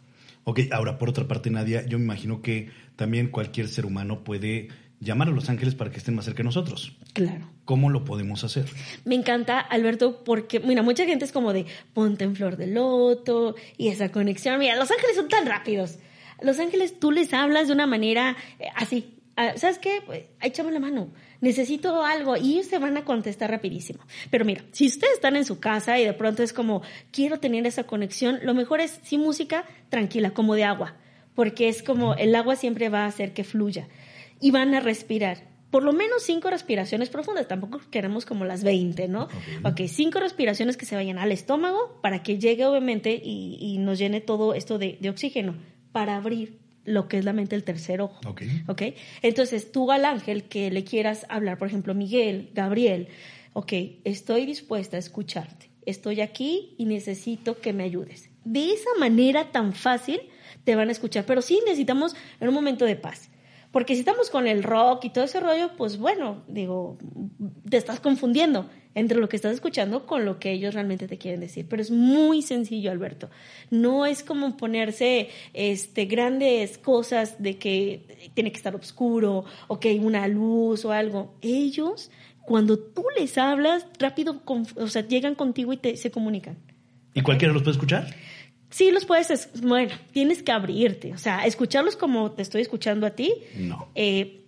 [0.45, 4.69] Ok, ahora por otra parte, Nadia, yo me imagino que también cualquier ser humano puede
[5.01, 6.97] llamar a los ángeles para que estén más cerca de nosotros.
[7.13, 7.51] Claro.
[7.65, 8.67] ¿Cómo lo podemos hacer?
[9.05, 13.57] Me encanta, Alberto, porque, mira, mucha gente es como de ponte en flor de loto
[13.77, 14.59] y esa conexión.
[14.59, 15.99] Mira, los ángeles son tan rápidos.
[16.41, 19.13] Los ángeles tú les hablas de una manera eh, así.
[19.37, 20.03] Ah, ¿Sabes qué?
[20.05, 21.11] Pues, échame la mano.
[21.43, 24.01] Necesito algo y ellos se van a contestar rapidísimo.
[24.31, 27.67] Pero mira, si ustedes están en su casa y de pronto es como, quiero tener
[27.67, 30.97] esa conexión, lo mejor es, sin música, tranquila, como de agua.
[31.35, 33.89] Porque es como, el agua siempre va a hacer que fluya
[34.41, 35.57] y van a respirar.
[35.71, 39.29] Por lo menos cinco respiraciones profundas, tampoco queremos como las 20, ¿no?
[39.65, 44.21] Ok, cinco respiraciones que se vayan al estómago para que llegue obviamente y, nos llene
[44.21, 45.57] todo esto de, oxígeno,
[45.93, 48.21] para abrir lo que es la mente el tercer ojo.
[48.27, 48.43] Ok.
[48.69, 48.83] Ok,
[49.23, 53.09] entonces tú al ángel que le quieras hablar, por ejemplo, Miguel, Gabriel,
[53.53, 53.73] ok,
[54.05, 58.31] estoy dispuesta a escucharte, estoy aquí y necesito que me ayudes.
[58.45, 60.21] De esa manera tan fácil
[60.63, 63.31] te van a escuchar, pero sí necesitamos en un momento de paz
[63.77, 66.97] porque si estamos con el rock y todo ese rollo, pues bueno, digo,
[67.69, 71.41] te estás confundiendo entre lo que estás escuchando con lo que ellos realmente te quieren
[71.41, 71.67] decir.
[71.69, 73.29] Pero es muy sencillo, Alberto.
[73.71, 79.91] No es como ponerse este, grandes cosas de que tiene que estar oscuro o que
[79.91, 81.37] hay una luz o algo.
[81.43, 82.11] Ellos,
[82.47, 84.41] cuando tú les hablas, rápido,
[84.77, 86.57] o sea, llegan contigo y te, se comunican.
[87.13, 88.07] ¿Y cualquiera los puede escuchar?
[88.71, 93.11] Sí, los puedes, bueno, tienes que abrirte, o sea, escucharlos como te estoy escuchando a
[93.11, 93.33] ti.
[93.57, 93.89] No.
[93.95, 94.45] Eh,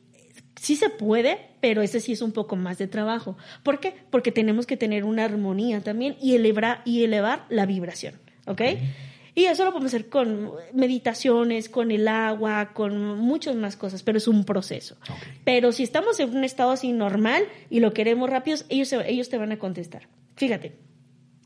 [0.60, 3.36] sí se puede, pero ese sí es un poco más de trabajo.
[3.62, 3.94] ¿Por qué?
[4.10, 8.14] Porque tenemos que tener una armonía también y elevar, y elevar la vibración,
[8.46, 8.62] ¿ok?
[9.34, 14.18] Y eso lo podemos hacer con meditaciones, con el agua, con muchas más cosas, pero
[14.18, 14.96] es un proceso.
[15.44, 19.38] Pero si estamos en un estado así normal y lo queremos rápido, ellos, ellos te
[19.38, 20.08] van a contestar.
[20.34, 20.72] Fíjate,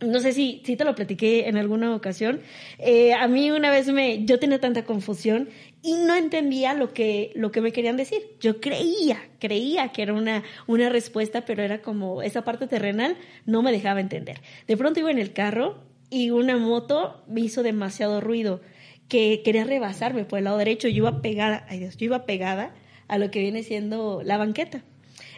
[0.02, 2.40] no sé si, si te lo platiqué en alguna ocasión.
[2.78, 5.48] Eh, a mí una vez me, yo tenía tanta confusión
[5.82, 8.22] y no entendía lo que, lo que me querían decir.
[8.40, 13.62] Yo creía, creía que era una, una respuesta, pero era como esa parte terrenal no
[13.62, 14.40] me dejaba entender.
[14.66, 18.60] De pronto iba en el carro y una moto me hizo demasiado ruido
[19.08, 20.88] que quería rebasarme por el lado derecho.
[20.88, 22.74] Yo iba pegada, ay Dios, yo iba pegada
[23.08, 24.84] a lo que viene siendo la banqueta.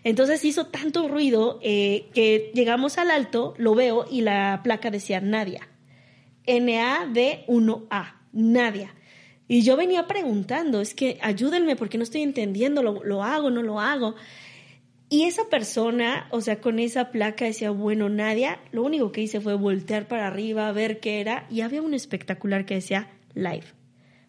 [0.05, 5.21] Entonces hizo tanto ruido eh, que llegamos al alto, lo veo y la placa decía
[5.21, 5.69] Nadia.
[6.47, 8.95] N-A-D-1-A, Nadia.
[9.49, 13.62] Y yo venía preguntando, es que ayúdenme porque no estoy entendiendo, lo, lo hago, no
[13.62, 14.14] lo hago.
[15.09, 19.40] Y esa persona, o sea, con esa placa decía, bueno, Nadia, lo único que hice
[19.40, 23.67] fue voltear para arriba, ver qué era, y había un espectacular que decía live.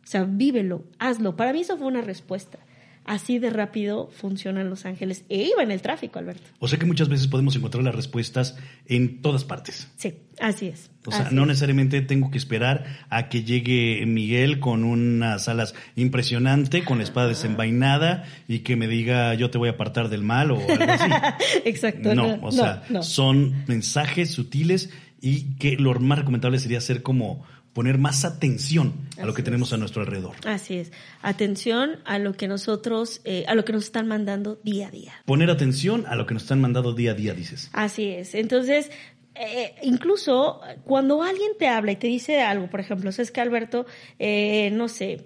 [0.03, 1.35] O sea, vívelo, hazlo.
[1.35, 2.59] Para mí eso fue una respuesta.
[3.05, 5.25] Así de rápido funcionan Los Ángeles.
[5.29, 6.49] E iba en el tráfico, Alberto.
[6.59, 9.87] O sea que muchas veces podemos encontrar las respuestas en todas partes.
[9.95, 10.89] Sí, así es.
[11.05, 16.83] O sea, no necesariamente tengo que esperar a que llegue Miguel con unas alas impresionante,
[16.83, 20.49] con la espada desenvainada y que me diga yo te voy a apartar del mal
[20.49, 21.11] o algo así.
[21.65, 22.15] Exacto.
[22.15, 24.89] No, o sea, son mensajes sutiles
[25.21, 29.73] y que lo más recomendable sería ser como poner más atención a lo que tenemos
[29.73, 30.33] a nuestro alrededor.
[30.45, 34.87] Así es, atención a lo que nosotros, eh, a lo que nos están mandando día
[34.87, 35.13] a día.
[35.25, 37.69] Poner atención a lo que nos están mandando día a día, dices.
[37.73, 38.91] Así es, entonces,
[39.35, 43.85] eh, incluso cuando alguien te habla y te dice algo, por ejemplo, es que Alberto,
[44.19, 45.25] eh, no sé,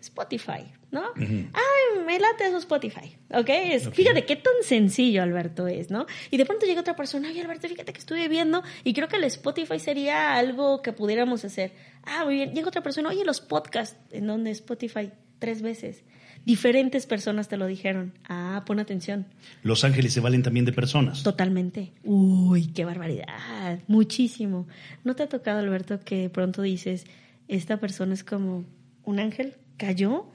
[0.00, 0.64] Spotify,
[0.96, 1.12] ¿no?
[1.18, 3.50] Ay, me late eso Spotify, ¿ok?
[3.92, 6.06] Fíjate qué tan sencillo, Alberto, es, ¿no?
[6.30, 9.16] Y de pronto llega otra persona, ay, Alberto, fíjate que estuve viendo y creo que
[9.16, 11.72] el Spotify sería algo que pudiéramos hacer.
[12.02, 12.54] Ah, muy bien.
[12.54, 15.10] Llega otra persona, oye, los podcasts, ¿en donde Spotify?
[15.38, 16.02] Tres veces.
[16.46, 18.14] Diferentes personas te lo dijeron.
[18.26, 19.26] Ah, pon atención.
[19.62, 21.22] Los ángeles se valen también de personas.
[21.22, 21.92] Totalmente.
[22.04, 23.80] Uy, qué barbaridad.
[23.86, 24.66] Muchísimo.
[25.04, 27.04] ¿No te ha tocado, Alberto, que pronto dices,
[27.48, 28.64] esta persona es como
[29.04, 29.56] un ángel?
[29.76, 30.26] cayó,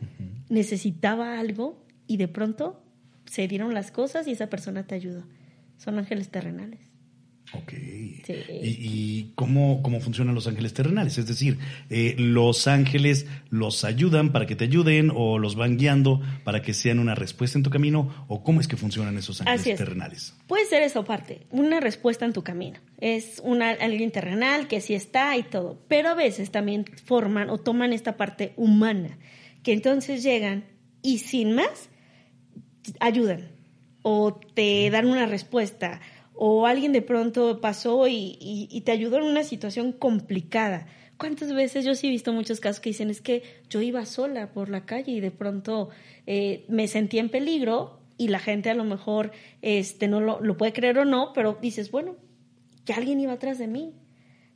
[0.51, 2.83] necesitaba algo y de pronto
[3.25, 5.23] se dieron las cosas y esa persona te ayudó.
[5.77, 6.79] Son ángeles terrenales.
[7.53, 7.73] Ok.
[8.63, 11.17] ¿Y, cómo, cómo, funcionan los ángeles terrenales?
[11.17, 11.57] Es decir,
[11.89, 16.73] eh, ¿los ángeles los ayudan para que te ayuden o los van guiando para que
[16.73, 18.25] sean una respuesta en tu camino?
[18.27, 20.35] ¿O cómo es que funcionan esos ángeles terrenales?
[20.47, 22.79] Puede ser eso parte, una respuesta en tu camino.
[22.99, 27.57] Es una, alguien terrenal que sí está y todo, pero a veces también forman o
[27.57, 29.17] toman esta parte humana,
[29.63, 30.65] que entonces llegan
[31.01, 31.89] y sin más
[32.99, 33.49] ayudan
[34.01, 36.01] o te dan una respuesta
[36.43, 40.87] o alguien de pronto pasó y, te ayudó en una situación complicada.
[41.17, 44.51] ¿Cuántas veces yo sí he visto muchos casos que dicen es que yo iba sola
[44.51, 45.89] por la calle y de pronto
[46.25, 50.73] eh, me sentí en peligro y la gente a lo mejor este, no lo, puede
[50.73, 52.15] creer o no, pero dices, bueno,
[52.85, 53.93] que alguien iba atrás de mí,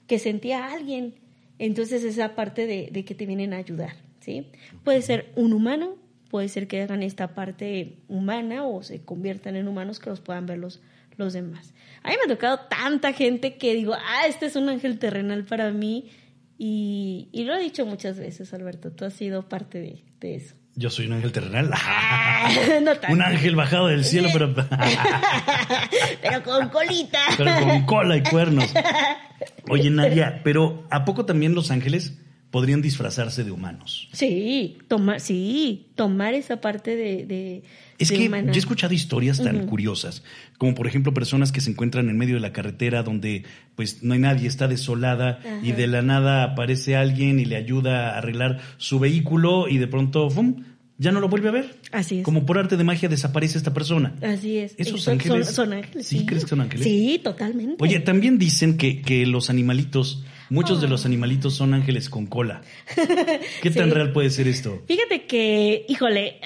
[0.08, 1.14] que sentía a alguien.
[1.60, 4.48] Entonces esa parte de, de que te vienen a ayudar, ¿sí?
[4.84, 5.96] Puede ser un humano,
[6.30, 10.48] puede ser que hagan esta parte humana o se conviertan en humanos que los puedan
[10.48, 10.82] ver los,
[11.16, 11.74] los demás.
[12.02, 15.46] A mí me ha tocado tanta gente que digo, ah, este es un ángel terrenal
[15.46, 16.10] para mí.
[16.58, 20.56] Y, y lo he dicho muchas veces, Alberto, tú has sido parte de, de eso.
[20.78, 21.72] Yo soy un ángel terrenal.
[23.10, 24.54] un ángel bajado del cielo, pero.
[26.22, 27.20] pero con colita.
[27.38, 28.74] pero con cola y cuernos.
[29.70, 32.18] Oye, Nadia, pero ¿a poco también los ángeles
[32.56, 34.08] podrían disfrazarse de humanos?
[34.14, 37.64] Sí, tomar, sí, tomar esa parte de.
[37.98, 40.24] es que yo he escuchado historias tan curiosas,
[40.58, 43.44] como por ejemplo personas que se encuentran en medio de la carretera donde
[43.76, 48.12] pues no hay nadie, está desolada y de la nada aparece alguien y le ayuda
[48.12, 50.64] a arreglar su vehículo y de pronto ¡fum!
[50.98, 51.76] ya no lo vuelve a ver.
[51.92, 52.24] Así es.
[52.24, 54.16] Como por arte de magia desaparece esta persona.
[54.22, 54.76] Así es.
[54.78, 55.50] Esos ángeles.
[55.50, 56.08] Son, ángeles.
[56.08, 56.86] ¿Sí, crees que son ángeles?
[56.86, 57.84] Sí, totalmente.
[57.84, 61.08] Oye, también dicen que, que los animalitos, muchos de los ah.
[61.08, 62.62] animalitos son ángeles con cola.
[63.62, 64.84] ¿Qué tan real puede ser esto?
[64.88, 66.40] Fíjate que, híjole,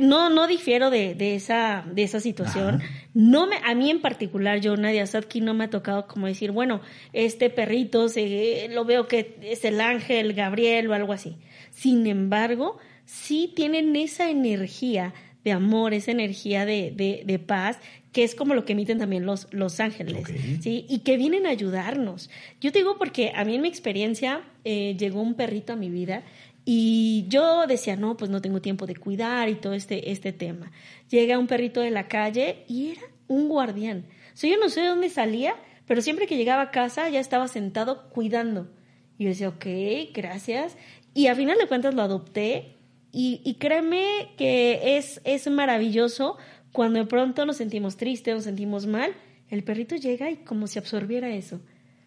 [0.00, 2.82] no, no difiero de, de esa, de esa situación.
[3.14, 6.50] No me, a mí en particular, yo, Nadia Sadki, no me ha tocado como decir,
[6.50, 6.80] bueno,
[7.12, 11.36] este perrito se, lo veo que es el ángel Gabriel o algo así.
[11.70, 15.12] Sin embargo, sí tienen esa energía
[15.44, 17.78] de amor, esa energía de, de, paz,
[18.12, 20.24] que es como lo que emiten también los, los ángeles,
[20.60, 20.86] ¿sí?
[20.88, 22.30] Y que vienen a ayudarnos.
[22.60, 25.90] Yo te digo porque a mí en mi experiencia eh, llegó un perrito a mi
[25.90, 26.22] vida
[26.64, 30.70] y yo decía, no, pues no tengo tiempo de cuidar y todo este, este tema.
[31.10, 34.06] Llega un perrito de la calle y era un guardián.
[34.32, 37.18] O sea, yo no sé de dónde salía, pero siempre que llegaba a casa ya
[37.18, 38.70] estaba sentado cuidando.
[39.18, 39.66] Y yo decía, ok,
[40.14, 40.76] gracias.
[41.14, 42.76] Y a final de cuentas lo adopté
[43.12, 46.38] y, créeme que es, es maravilloso
[46.72, 49.12] cuando de pronto nos sentimos tristes, nos sentimos mal,
[49.50, 51.60] el perrito llega y como si absorbiera eso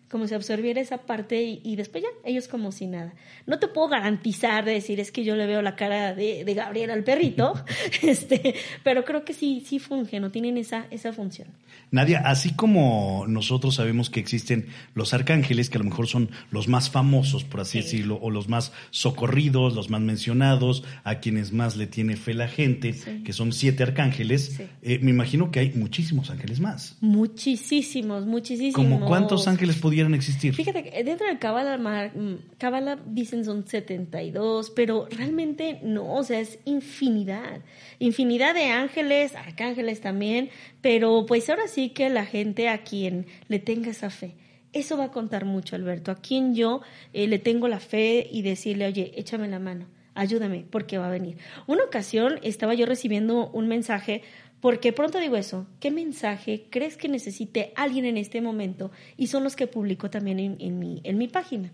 [0.09, 3.13] como si absorbiera esa parte y, después ya, ellos como si nada.
[3.45, 6.53] No te puedo garantizar de decir, es que yo le veo la cara de, de
[6.53, 7.53] Gabriel al perrito,
[8.01, 11.47] este, pero creo que sí, sí funge, no tienen esa, esa función.
[11.91, 16.67] Nadia, así como nosotros sabemos que existen los arcángeles, que a lo mejor son los
[16.67, 21.77] más famosos, por así decirlo, o los más socorridos, los más mencionados, a quienes más
[21.77, 26.29] le tiene fe la gente, que son siete arcángeles, eh, me imagino que hay muchísimos
[26.29, 26.97] ángeles más.
[27.01, 28.75] Muchísimos, muchísimos.
[28.75, 30.53] ¿Como cuántos ángeles pudieran existir.
[30.53, 37.61] Fíjate dentro del Kabbalah, dicen son 72, pero realmente no, o sea, es infinidad.
[37.99, 40.49] Infinidad de ángeles, arcángeles también,
[40.81, 44.35] pero pues ahora sí que la gente a quien le tenga esa fe.
[44.73, 46.11] Eso va a contar mucho, Alberto.
[46.11, 46.81] A quien yo
[47.13, 51.11] eh, le tengo la fe y decirle, oye, échame la mano, ayúdame, porque va a
[51.11, 51.37] venir.
[51.67, 54.23] Una ocasión estaba yo recibiendo un mensaje
[54.65, 58.89] porque pronto digo eso, ¿qué mensaje crees que necesite alguien en este momento?
[59.15, 61.71] Y son los que publico también en, mi, página.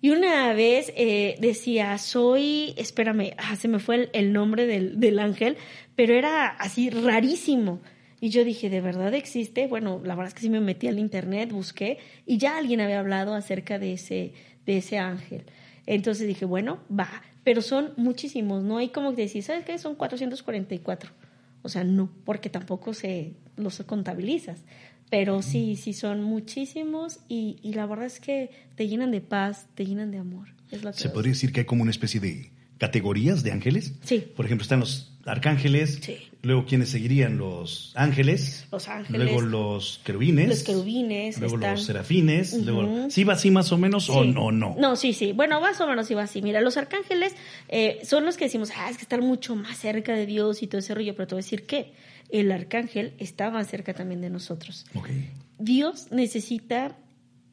[0.00, 5.18] Y una vez eh, decía, soy, espérame, ah, se me fue el, nombre del, del,
[5.18, 5.56] ángel,
[5.96, 7.80] pero era así rarísimo.
[8.20, 9.66] Y yo dije, ¿de verdad existe?
[9.66, 13.00] Bueno, la verdad es que sí me metí al internet, busqué, y ya alguien había
[13.00, 14.32] hablado acerca de ese,
[14.64, 15.42] de ese ángel.
[15.86, 18.78] Entonces dije, bueno, va, pero son muchísimos, ¿no?
[18.78, 19.76] Hay como que decir, ¿sabes qué?
[19.76, 21.25] Son 444.
[21.66, 24.62] O sea, no, porque tampoco se los contabilizas.
[25.10, 29.66] Pero sí, sí son muchísimos y, y la verdad es que te llenan de paz,
[29.74, 30.48] te llenan de amor.
[30.92, 33.94] ¿Se podría decir que hay como una especie de categorías de ángeles?
[34.04, 34.32] Sí.
[34.36, 36.18] Por ejemplo, están los arcángeles, sí.
[36.42, 42.54] luego quienes seguirían los ángeles, los ángeles, luego los querubines, los querubines, luego los serafines,
[42.64, 44.76] luego sí va así más o menos o no no.
[44.78, 46.42] No, sí, sí, bueno más o menos sí va así.
[46.42, 47.34] Mira, los arcángeles
[47.68, 50.66] eh, son los que decimos, ah, es que están mucho más cerca de Dios y
[50.66, 51.92] todo ese rollo, pero te voy a decir que
[52.30, 54.86] el arcángel está más cerca también de nosotros.
[54.94, 55.30] Okay.
[55.58, 56.96] Dios necesita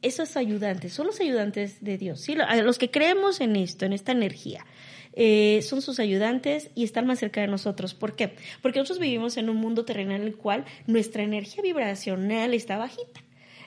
[0.01, 2.35] esos ayudantes, son los ayudantes de Dios, ¿sí?
[2.35, 4.65] los que creemos en esto, en esta energía.
[5.15, 7.93] Eh, son sus ayudantes y están más cerca de nosotros.
[7.93, 8.35] ¿Por qué?
[8.61, 13.21] Porque nosotros vivimos en un mundo terrenal en el cual nuestra energía vibracional está bajita.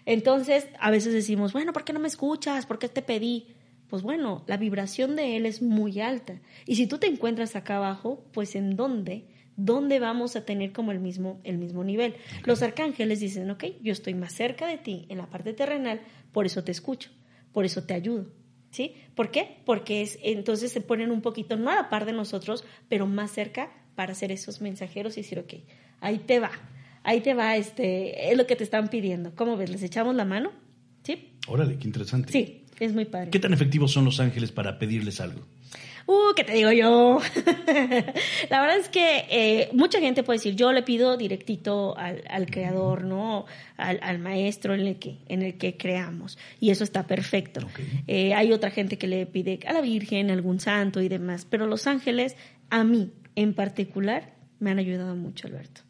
[0.05, 2.67] Entonces, a veces decimos, bueno, ¿por qué no me escuchas?
[2.67, 3.49] ¿Por qué te pedí?
[3.89, 6.41] Pues bueno, la vibración de él es muy alta.
[6.65, 9.27] Y si tú te encuentras acá abajo, pues ¿en dónde?
[9.57, 12.15] ¿Dónde vamos a tener como el mismo, el mismo nivel?
[12.45, 16.01] Los arcángeles dicen, ok, yo estoy más cerca de ti en la parte terrenal,
[16.33, 17.11] por eso te escucho,
[17.53, 18.27] por eso te ayudo.
[18.77, 18.95] ¿Sí?
[19.15, 19.57] ¿Por qué?
[19.65, 23.31] Porque es, entonces se ponen un poquito, no a la par de nosotros, pero más
[23.31, 25.55] cerca para hacer esos mensajeros y decir, ok,
[26.03, 26.51] ahí te va,
[27.03, 29.35] ahí te va, este, es lo que te están pidiendo.
[29.35, 29.71] ¿Cómo ves?
[29.71, 30.53] ¿Les echamos la mano?
[31.05, 31.31] ¿Sí?
[31.49, 32.31] Órale, qué interesante.
[32.31, 33.31] Sí, es muy padre.
[33.31, 35.41] ¿Qué tan efectivos son los ángeles para pedirles algo?
[36.07, 37.19] Uh, ¿qué te digo yo?
[38.51, 43.03] la verdad es que eh, mucha gente puede decir, yo le pido directito al, creador,
[43.03, 43.45] ¿no?
[43.77, 46.39] Al, maestro en el, que, en el que creamos.
[46.61, 47.61] Y eso está perfecto.
[48.07, 51.45] Eh, hay otra gente que le pide a la Virgen, a algún santo y demás.
[51.45, 52.37] Pero los ángeles,
[52.71, 55.81] a mí, en particular me han ayudado mucho, Alberto.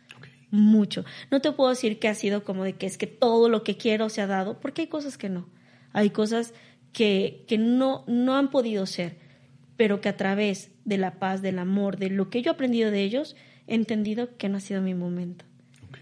[0.51, 1.05] Mucho.
[1.30, 3.76] No te puedo decir que ha sido como de que es que todo lo que
[3.76, 5.47] quiero se ha dado, porque hay cosas que no.
[5.93, 6.55] Hay cosas
[6.93, 9.26] que, que no, no han podido ser,
[9.77, 12.91] pero que a través de la paz, del amor, de lo que yo he aprendido
[12.91, 15.45] de ellos, he entendido que no ha sido mi momento.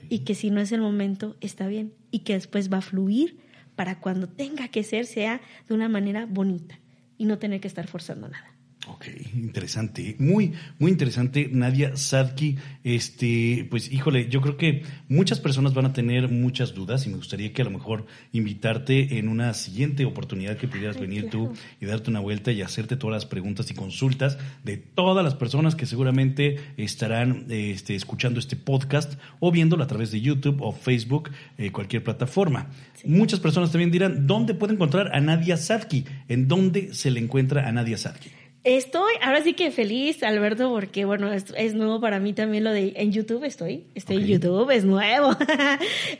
[0.08, 1.92] Y que si no es el momento, está bien.
[2.10, 3.38] Y que después va a fluir
[3.74, 6.78] para cuando tenga que ser, sea de una manera bonita
[7.18, 8.53] y no tener que estar forzando nada.
[8.86, 12.56] Ok, interesante, muy, muy interesante, Nadia Sadki.
[12.82, 17.16] Este, pues, híjole, yo creo que muchas personas van a tener muchas dudas y me
[17.16, 21.86] gustaría que a lo mejor invitarte en una siguiente oportunidad que pudieras venir tú y
[21.86, 25.86] darte una vuelta y hacerte todas las preguntas y consultas de todas las personas que
[25.86, 31.72] seguramente estarán este, escuchando este podcast o viéndolo a través de YouTube o Facebook, eh,
[31.72, 32.68] cualquier plataforma.
[33.06, 36.04] Muchas personas también dirán, ¿dónde puede encontrar a Nadia Sadki?
[36.28, 38.43] ¿En dónde se le encuentra a Nadia Sadki?
[38.64, 42.94] Estoy, ahora sí que feliz, Alberto, porque bueno, es, nuevo para mí también lo de
[42.96, 45.36] en YouTube estoy, estoy en YouTube, es nuevo.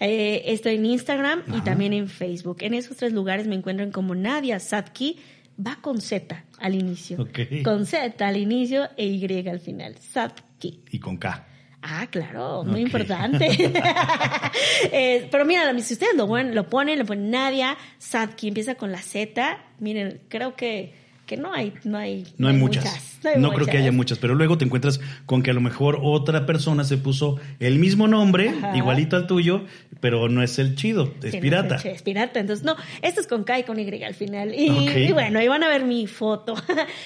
[0.01, 2.59] Eh, estoy en Instagram y también en Facebook.
[2.61, 5.19] En esos tres lugares me encuentran como Nadia Sadki,
[5.65, 7.27] va con Z al inicio.
[7.65, 9.97] Con Z al inicio e Y al final.
[9.99, 10.83] Sadki.
[10.91, 11.47] Y con K.
[11.81, 13.49] Ah, claro, muy importante.
[14.93, 19.01] Eh, pero mira, si ustedes lo, lo ponen, lo ponen Nadia Sadki, empieza con la
[19.01, 19.59] Z.
[19.79, 23.19] Miren, creo que que no hay, no hay, no hay muchas.
[23.39, 26.45] No, creo que haya muchas, pero luego te encuentras con que a lo mejor otra
[26.45, 29.65] persona se puso el mismo nombre, igualito al tuyo,
[30.01, 31.77] pero no es el chido, es pirata.
[31.77, 34.55] es, pirata, entonces no, esto es con K y con Y al final.
[34.55, 36.55] Y, bueno, ahí van a ver mi foto.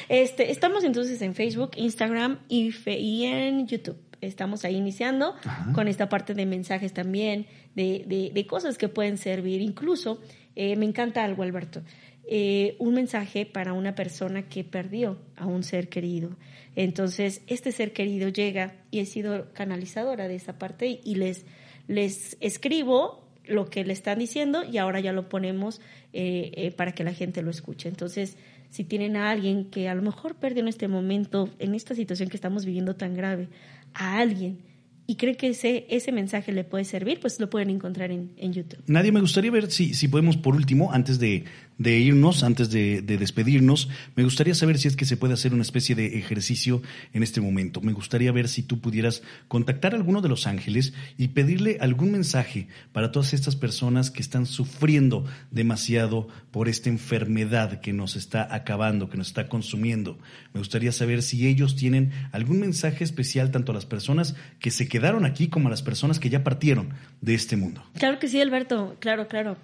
[0.09, 3.99] Este, estamos entonces en Facebook, Instagram y, y en YouTube.
[4.21, 5.35] Estamos ahí iniciando
[5.75, 9.61] con esta parte de mensajes también, de, de, cosas que pueden servir.
[9.61, 10.21] Incluso,
[10.57, 11.83] eh, me encanta algo, Alberto.
[12.31, 16.37] Eh, un mensaje para una persona que perdió a un ser querido.
[16.77, 21.47] Entonces, este ser querido llega y he sido canalizadora de esa parte y les,
[21.87, 25.81] les escribo lo que le están diciendo y ahora ya lo ponemos
[26.13, 27.89] eh, eh, para que la gente lo escuche.
[27.89, 28.37] Entonces,
[28.69, 32.29] si tienen a alguien que a lo mejor perdió en este momento, en esta situación
[32.29, 33.49] que estamos viviendo tan grave,
[33.95, 34.59] a alguien
[35.07, 38.53] y creen que ese, ese mensaje le puede servir, pues lo pueden encontrar en, en
[38.53, 38.83] YouTube.
[38.87, 41.45] Nadie, me gustaría ver si, si podemos, por último, antes de,
[41.79, 45.55] de irnos, antes de, de, despedirnos, me gustaría saber si es que se puede hacer
[45.55, 47.81] una especie de ejercicio en este momento.
[47.81, 52.11] Me gustaría ver si tú pudieras contactar a alguno de los ángeles y pedirle algún
[52.11, 58.53] mensaje para todas estas personas que están sufriendo demasiado por esta enfermedad que nos está
[58.55, 60.19] acabando, que nos está consumiendo.
[60.53, 64.89] Me gustaría saber si ellos tienen algún mensaje especial tanto a las personas que se
[64.89, 67.85] quedaron aquí como a las personas que ya partieron de este mundo.
[67.95, 69.57] Claro que sí, Alberto, claro, claro.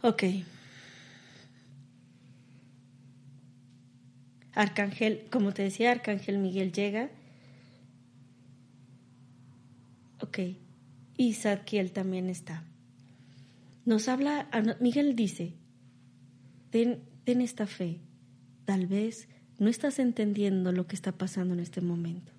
[0.00, 0.24] Ok.
[4.54, 7.10] Arcángel, como te decía, Arcángel Miguel llega.
[10.20, 10.38] Ok.
[11.16, 12.64] Y Zadkiel también está.
[13.84, 14.48] Nos habla,
[14.80, 15.54] Miguel dice,
[16.70, 17.98] ten esta fe.
[18.64, 19.28] Tal vez
[19.58, 22.32] no estás entendiendo lo que está pasando en este momento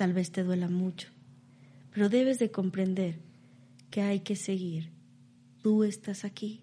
[0.00, 1.08] Tal vez te duela mucho,
[1.92, 3.18] pero debes de comprender
[3.90, 4.88] que hay que seguir.
[5.62, 6.62] Tú estás aquí,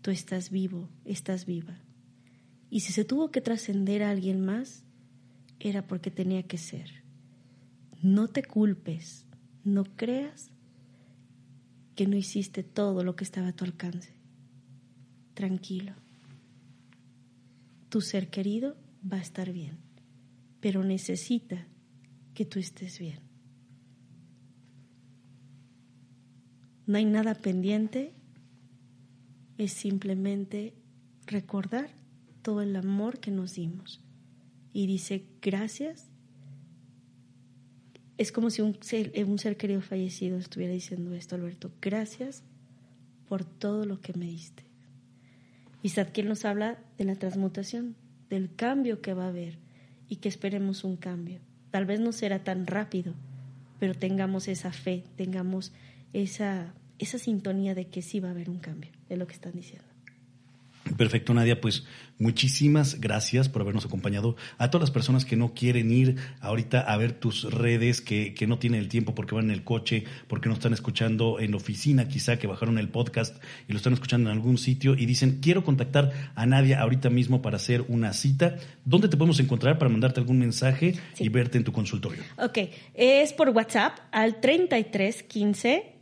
[0.00, 1.78] tú estás vivo, estás viva.
[2.72, 4.82] Y si se tuvo que trascender a alguien más,
[5.60, 7.04] era porque tenía que ser.
[8.00, 9.26] No te culpes,
[9.62, 10.48] no creas
[11.94, 14.14] que no hiciste todo lo que estaba a tu alcance.
[15.34, 15.92] Tranquilo.
[17.90, 19.76] Tu ser querido va a estar bien,
[20.62, 21.66] pero necesita
[22.32, 23.20] que tú estés bien.
[26.86, 28.14] No hay nada pendiente,
[29.58, 30.72] es simplemente
[31.26, 32.00] recordar
[32.42, 34.00] todo el amor que nos dimos.
[34.72, 36.08] Y dice, gracias.
[38.18, 41.70] Es como si un ser, un ser querido fallecido estuviera diciendo esto, Alberto.
[41.80, 42.42] Gracias
[43.28, 44.64] por todo lo que me diste.
[45.82, 47.96] Y Sadkiel nos habla de la transmutación,
[48.28, 49.58] del cambio que va a haber
[50.08, 51.40] y que esperemos un cambio.
[51.70, 53.14] Tal vez no será tan rápido,
[53.80, 55.72] pero tengamos esa fe, tengamos
[56.12, 59.52] esa, esa sintonía de que sí va a haber un cambio, es lo que están
[59.52, 59.91] diciendo.
[60.96, 61.60] Perfecto, Nadia.
[61.60, 61.84] Pues
[62.18, 64.36] muchísimas gracias por habernos acompañado.
[64.58, 68.46] A todas las personas que no quieren ir ahorita a ver tus redes, que, que
[68.46, 71.56] no tienen el tiempo porque van en el coche, porque no están escuchando en la
[71.56, 75.40] oficina, quizá que bajaron el podcast y lo están escuchando en algún sitio y dicen,
[75.40, 78.56] quiero contactar a Nadia ahorita mismo para hacer una cita.
[78.84, 82.22] ¿Dónde te podemos encontrar para mandarte algún mensaje y verte en tu consultorio?
[82.38, 82.58] Ok,
[82.94, 85.92] es por WhatsApp al 3315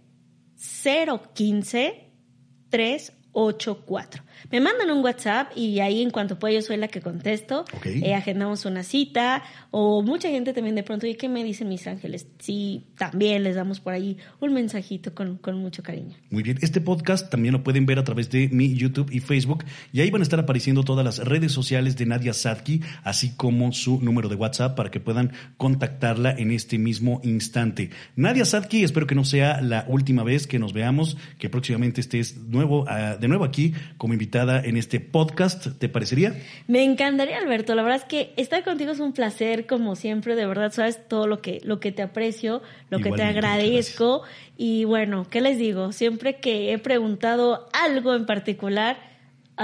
[1.35, 2.11] 015
[2.71, 4.23] 384.
[4.51, 7.65] Me mandan un WhatsApp y ahí en cuanto pueda yo soy la que contesto.
[7.75, 7.87] Ok.
[7.87, 11.87] Eh, agendamos una cita o mucha gente también de pronto, ¿y qué me dicen mis
[11.87, 12.27] ángeles?
[12.39, 16.17] Sí, también les damos por ahí un mensajito con, con mucho cariño.
[16.31, 19.65] Muy bien, este podcast también lo pueden ver a través de mi YouTube y Facebook
[19.93, 23.73] y ahí van a estar apareciendo todas las redes sociales de Nadia Sadki, así como
[23.73, 27.91] su número de WhatsApp para que puedan contactarla en este mismo instante.
[28.17, 32.37] Nadia Sadki, espero que no sea la última vez que nos veamos, que próximamente estés
[32.37, 36.35] nuevo, ah, de nuevo aquí como invitada en este podcast, ¿te parecería?
[36.69, 37.75] Me encantaría, Alberto.
[37.75, 41.27] La verdad es que estar contigo es un placer, como siempre, de verdad, sabes todo
[41.27, 44.23] lo que, lo que te aprecio, lo que te agradezco.
[44.57, 45.93] Y bueno, ¿qué les digo?
[45.93, 49.10] Siempre que he preguntado algo en particular,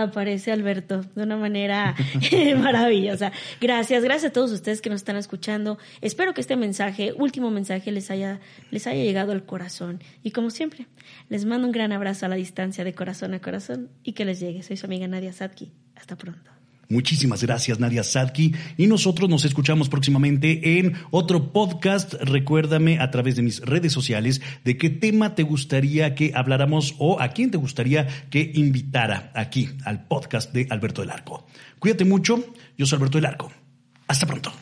[0.03, 1.95] aparece Alberto de una manera
[2.59, 3.33] maravillosa.
[3.61, 5.79] Gracias, gracias a todos ustedes que nos están escuchando.
[6.01, 8.41] Espero que este mensaje, último mensaje, les haya,
[8.71, 10.01] les haya llegado al corazón.
[10.23, 10.87] Y como siempre,
[11.29, 14.41] les mando un gran abrazo a la distancia de corazón a corazón y que les
[14.41, 14.63] llegue.
[14.63, 15.73] Soy su amiga Nadia Sadki.
[15.95, 16.56] Hasta pronto.
[16.89, 18.55] Muchísimas gracias, Nadia Sadki.
[18.77, 22.15] Y nosotros nos escuchamos próximamente en otro podcast.
[22.15, 27.21] Recuérdame a través de mis redes sociales de qué tema te gustaría que habláramos o
[27.21, 31.47] a quién te gustaría que invitara aquí al podcast de Alberto del Arco.
[31.79, 32.45] Cuídate mucho.
[32.79, 33.51] Yo soy Alberto del Arco.
[34.07, 34.53] Hasta pronto.